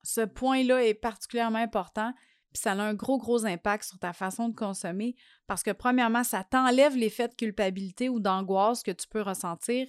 Ce 0.04 0.22
point-là 0.22 0.84
est 0.84 0.94
particulièrement 0.96 1.60
important, 1.60 2.14
puis 2.54 2.62
ça 2.62 2.72
a 2.72 2.82
un 2.82 2.94
gros, 2.94 3.18
gros 3.18 3.46
impact 3.46 3.84
sur 3.84 4.00
ta 4.00 4.14
façon 4.14 4.50
de 4.50 4.56
consommer 4.56 5.16
parce 5.46 5.62
que, 5.62 5.72
premièrement, 5.72 6.24
ça 6.24 6.44
t'enlève 6.44 6.96
l'effet 6.96 7.28
de 7.28 7.36
culpabilité 7.36 8.08
ou 8.08 8.20
d'angoisse 8.20 8.82
que 8.82 8.92
tu 8.92 9.08
peux 9.08 9.22
ressentir 9.22 9.88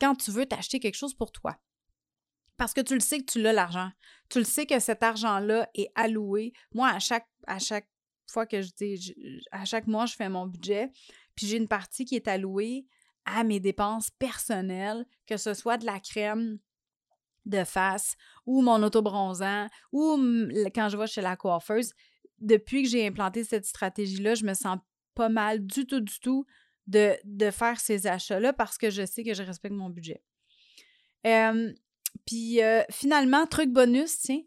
quand 0.00 0.16
tu 0.16 0.32
veux 0.32 0.46
t'acheter 0.46 0.80
quelque 0.80 0.96
chose 0.96 1.14
pour 1.14 1.30
toi. 1.30 1.56
Parce 2.56 2.74
que 2.74 2.80
tu 2.80 2.94
le 2.94 3.00
sais 3.00 3.20
que 3.20 3.30
tu 3.30 3.40
l'as 3.40 3.52
l'argent. 3.52 3.90
Tu 4.28 4.38
le 4.38 4.44
sais 4.44 4.66
que 4.66 4.80
cet 4.80 5.04
argent-là 5.04 5.70
est 5.74 5.92
alloué. 5.94 6.52
Moi, 6.74 6.88
à 6.88 6.98
chaque, 6.98 7.28
à 7.46 7.60
chaque 7.60 7.88
fois 8.30 8.46
que 8.46 8.62
je 8.62 8.70
dis, 8.76 9.14
à 9.50 9.64
chaque 9.64 9.86
mois, 9.86 10.06
je 10.06 10.14
fais 10.14 10.28
mon 10.28 10.46
budget, 10.46 10.90
puis 11.34 11.46
j'ai 11.46 11.56
une 11.56 11.68
partie 11.68 12.04
qui 12.04 12.16
est 12.16 12.28
allouée 12.28 12.86
à 13.24 13.44
mes 13.44 13.60
dépenses 13.60 14.10
personnelles, 14.10 15.06
que 15.26 15.36
ce 15.36 15.54
soit 15.54 15.76
de 15.76 15.86
la 15.86 16.00
crème, 16.00 16.58
de 17.46 17.64
face 17.64 18.16
ou 18.46 18.60
mon 18.60 18.82
autobronzant 18.82 19.68
ou 19.92 20.16
quand 20.74 20.88
je 20.90 20.96
vais 20.96 21.06
chez 21.06 21.22
la 21.22 21.36
coiffeuse, 21.36 21.92
depuis 22.38 22.82
que 22.82 22.88
j'ai 22.90 23.06
implanté 23.06 23.42
cette 23.42 23.64
stratégie-là, 23.64 24.34
je 24.34 24.44
me 24.44 24.54
sens 24.54 24.78
pas 25.14 25.28
mal 25.28 25.66
du 25.66 25.86
tout, 25.86 26.00
du 26.00 26.20
tout 26.20 26.44
de, 26.86 27.16
de 27.24 27.50
faire 27.50 27.80
ces 27.80 28.06
achats-là 28.06 28.52
parce 28.52 28.78
que 28.78 28.90
je 28.90 29.04
sais 29.06 29.24
que 29.24 29.34
je 29.34 29.42
respecte 29.42 29.74
mon 29.74 29.90
budget. 29.90 30.22
Puis 32.26 32.60
finalement, 32.90 33.46
truc 33.46 33.70
bonus, 33.70 34.18
tiens, 34.18 34.42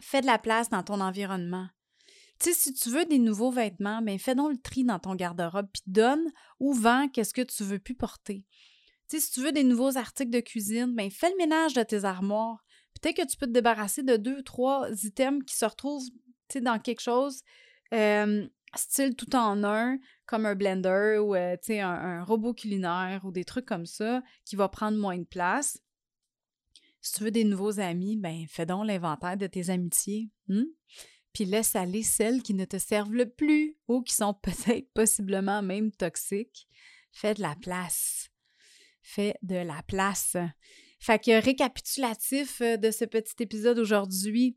fais 0.00 0.20
de 0.20 0.26
la 0.26 0.38
place 0.38 0.68
dans 0.68 0.82
ton 0.82 1.00
environnement. 1.00 1.68
Si 2.40 2.72
tu 2.72 2.90
veux 2.90 3.04
des 3.04 3.18
nouveaux 3.18 3.50
vêtements, 3.50 4.00
ben 4.00 4.18
fais 4.18 4.34
donc 4.34 4.52
le 4.52 4.58
tri 4.58 4.84
dans 4.84 4.98
ton 4.98 5.14
garde-robe, 5.14 5.68
puis 5.72 5.82
donne 5.86 6.32
ou 6.60 6.72
vends 6.72 7.08
qu'est-ce 7.08 7.34
que 7.34 7.42
tu 7.42 7.64
veux 7.64 7.78
plus 7.78 7.94
porter 7.94 8.44
si 9.16 9.30
tu 9.30 9.40
veux 9.40 9.52
des 9.52 9.64
nouveaux 9.64 9.96
articles 9.96 10.30
de 10.30 10.40
cuisine, 10.40 10.94
ben 10.94 11.10
fais 11.10 11.30
le 11.30 11.36
ménage 11.36 11.72
de 11.72 11.82
tes 11.82 12.04
armoires. 12.04 12.62
Peut-être 13.00 13.16
que 13.16 13.26
tu 13.26 13.36
peux 13.38 13.46
te 13.46 13.52
débarrasser 13.52 14.02
de 14.02 14.16
deux, 14.16 14.42
trois 14.42 14.88
items 15.04 15.44
qui 15.46 15.56
se 15.56 15.64
retrouvent 15.64 16.04
dans 16.60 16.78
quelque 16.78 17.00
chose 17.00 17.42
style 18.74 19.16
tout 19.16 19.34
en 19.34 19.64
un, 19.64 19.98
comme 20.26 20.44
un 20.44 20.54
blender 20.54 21.18
ou 21.22 21.34
euh, 21.34 21.56
un, 21.70 22.22
robot 22.22 22.52
culinaire 22.52 23.22
ou 23.24 23.32
des 23.32 23.44
trucs 23.44 23.64
comme 23.64 23.86
ça 23.86 24.22
qui 24.44 24.56
va 24.56 24.68
prendre 24.68 24.98
moins 24.98 25.16
de 25.16 25.24
place. 25.24 25.78
Si 27.00 27.14
tu 27.14 27.24
veux 27.24 27.30
des 27.30 27.44
nouveaux 27.44 27.80
amis, 27.80 28.16
ben 28.16 28.44
fais 28.46 28.66
donc 28.66 28.86
l'inventaire 28.86 29.38
de 29.38 29.46
tes 29.46 29.70
amitiés. 29.70 30.28
Hmm? 30.48 30.64
Puis 31.32 31.44
laisse 31.44 31.76
aller 31.76 32.02
celles 32.02 32.42
qui 32.42 32.54
ne 32.54 32.64
te 32.64 32.78
servent 32.78 33.12
le 33.12 33.28
plus 33.28 33.76
ou 33.86 34.02
qui 34.02 34.14
sont 34.14 34.34
peut-être 34.42 34.92
possiblement 34.92 35.62
même 35.62 35.90
toxiques. 35.92 36.68
Fais 37.12 37.34
de 37.34 37.42
la 37.42 37.54
place. 37.56 38.30
Fais 39.02 39.34
de 39.42 39.56
la 39.56 39.82
place. 39.82 40.36
Fait 41.00 41.18
que 41.18 41.42
récapitulatif 41.42 42.60
euh, 42.60 42.76
de 42.76 42.90
ce 42.90 43.04
petit 43.04 43.42
épisode 43.42 43.78
aujourd'hui, 43.78 44.56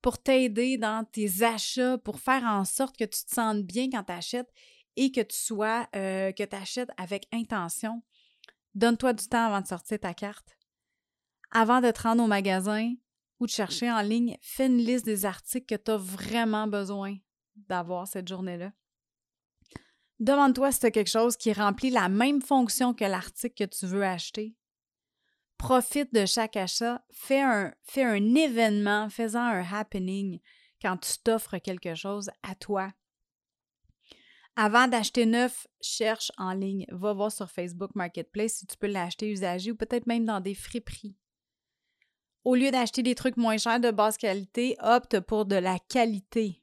pour 0.00 0.20
t'aider 0.20 0.78
dans 0.78 1.04
tes 1.04 1.42
achats, 1.42 1.98
pour 1.98 2.18
faire 2.18 2.42
en 2.44 2.64
sorte 2.64 2.96
que 2.96 3.04
tu 3.04 3.24
te 3.24 3.32
sentes 3.32 3.62
bien 3.62 3.88
quand 3.90 4.04
tu 4.04 4.12
achètes 4.12 4.52
et 4.96 5.12
que 5.12 5.20
tu 5.20 5.36
sois, 5.36 5.88
euh, 5.94 6.32
que 6.32 6.42
tu 6.42 6.56
achètes 6.56 6.90
avec 6.96 7.26
intention. 7.32 8.02
Donne-toi 8.74 9.12
du 9.12 9.28
temps 9.28 9.46
avant 9.46 9.60
de 9.60 9.66
sortir 9.66 10.00
ta 10.00 10.14
carte. 10.14 10.56
Avant 11.50 11.80
de 11.80 11.90
te 11.90 12.02
rendre 12.02 12.24
au 12.24 12.26
magasin 12.26 12.94
ou 13.42 13.46
de 13.46 13.50
chercher 13.50 13.90
en 13.90 14.02
ligne, 14.02 14.38
fais 14.40 14.66
une 14.66 14.78
liste 14.78 15.04
des 15.04 15.26
articles 15.26 15.66
que 15.66 15.82
tu 15.82 15.90
as 15.90 15.96
vraiment 15.96 16.68
besoin 16.68 17.16
d'avoir 17.56 18.06
cette 18.06 18.28
journée-là. 18.28 18.72
Demande-toi 20.20 20.70
si 20.70 20.78
tu 20.78 20.86
as 20.86 20.90
quelque 20.92 21.10
chose 21.10 21.36
qui 21.36 21.52
remplit 21.52 21.90
la 21.90 22.08
même 22.08 22.40
fonction 22.40 22.94
que 22.94 23.04
l'article 23.04 23.66
que 23.66 23.76
tu 23.76 23.86
veux 23.86 24.04
acheter 24.04 24.54
profite 25.58 26.12
de 26.12 26.26
chaque 26.26 26.56
achat, 26.56 27.04
fais 27.12 27.40
un, 27.40 27.72
événement, 28.34 29.08
fais-en 29.08 29.42
un 29.42 29.62
happening 29.62 30.40
quand 30.80 30.96
tu 30.96 31.12
t'offres 31.22 31.58
quelque 31.58 31.94
chose 31.94 32.30
à 32.42 32.56
toi. 32.56 32.92
Avant 34.56 34.88
d'acheter 34.88 35.24
neuf, 35.24 35.68
cherche 35.80 36.32
en 36.36 36.52
ligne, 36.52 36.84
va 36.90 37.12
voir 37.12 37.30
sur 37.30 37.48
Facebook 37.48 37.92
Marketplace 37.94 38.54
si 38.54 38.66
tu 38.66 38.76
peux 38.76 38.88
l'acheter 38.88 39.30
usagé 39.30 39.70
ou 39.70 39.76
peut-être 39.76 40.08
même 40.08 40.24
dans 40.24 40.40
des 40.40 40.56
friperies. 40.56 41.16
Au 42.44 42.56
lieu 42.56 42.70
d'acheter 42.72 43.02
des 43.02 43.14
trucs 43.14 43.36
moins 43.36 43.56
chers 43.56 43.78
de 43.78 43.90
basse 43.90 44.16
qualité, 44.16 44.76
opte 44.80 45.20
pour 45.20 45.44
de 45.44 45.54
la 45.54 45.78
qualité. 45.78 46.60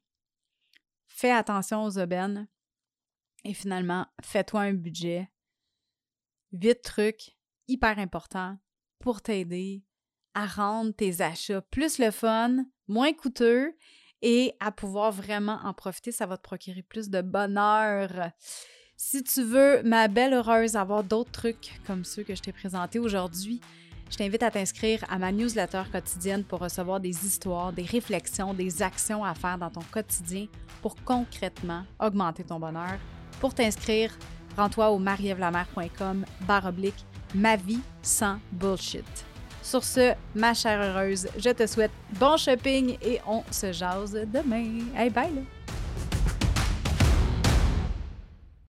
Fais 1.07 1.31
attention 1.31 1.83
aux 1.83 1.97
aubaines. 1.97 2.47
Et 3.45 3.53
finalement, 3.53 4.05
fais-toi 4.21 4.61
un 4.61 4.73
budget. 4.73 5.29
Huit 6.51 6.81
trucs 6.81 7.37
hyper 7.67 7.97
importants 7.97 8.57
pour 8.99 9.21
t'aider 9.21 9.85
à 10.33 10.45
rendre 10.45 10.91
tes 10.91 11.21
achats 11.21 11.61
plus 11.61 11.97
le 11.97 12.11
fun, 12.11 12.65
moins 12.87 13.13
coûteux 13.13 13.73
et 14.21 14.53
à 14.59 14.71
pouvoir 14.71 15.11
vraiment 15.13 15.59
en 15.63 15.73
profiter. 15.73 16.11
Ça 16.11 16.25
va 16.25 16.35
te 16.35 16.43
procurer 16.43 16.83
plus 16.83 17.09
de 17.09 17.21
bonheur. 17.21 18.31
Si 18.97 19.23
tu 19.23 19.43
veux, 19.43 19.81
ma 19.83 20.09
belle 20.09 20.33
heureuse, 20.33 20.75
avoir 20.75 21.05
d'autres 21.05 21.31
trucs 21.31 21.79
comme 21.87 22.03
ceux 22.03 22.23
que 22.23 22.35
je 22.35 22.41
t'ai 22.41 22.51
présentés 22.51 22.99
aujourd'hui, 22.99 23.61
je 24.09 24.17
t'invite 24.17 24.43
à 24.43 24.51
t'inscrire 24.51 25.03
à 25.09 25.17
ma 25.17 25.31
newsletter 25.31 25.83
quotidienne 25.91 26.43
pour 26.43 26.59
recevoir 26.59 26.99
des 26.99 27.25
histoires, 27.25 27.71
des 27.71 27.83
réflexions, 27.83 28.53
des 28.53 28.81
actions 28.81 29.23
à 29.23 29.33
faire 29.33 29.57
dans 29.57 29.69
ton 29.69 29.83
quotidien 29.91 30.47
pour 30.81 30.95
concrètement 31.03 31.83
augmenter 31.99 32.43
ton 32.43 32.59
bonheur. 32.59 32.97
Pour 33.39 33.53
t'inscrire, 33.53 34.11
rends-toi 34.57 34.89
au 34.89 34.99
marievlamer.com 34.99 36.25
barre 36.41 36.65
oblique 36.65 37.05
ma 37.35 37.55
vie 37.55 37.81
sans 38.01 38.39
bullshit. 38.51 39.05
Sur 39.61 39.83
ce, 39.83 40.13
ma 40.33 40.53
chère 40.53 40.81
heureuse, 40.81 41.27
je 41.37 41.49
te 41.51 41.67
souhaite 41.67 41.91
bon 42.19 42.37
shopping 42.37 42.97
et 43.01 43.19
on 43.27 43.43
se 43.51 43.71
jase 43.71 44.13
demain. 44.13 44.85
Hey, 44.95 45.09
bye 45.09 45.33
là! 45.33 45.58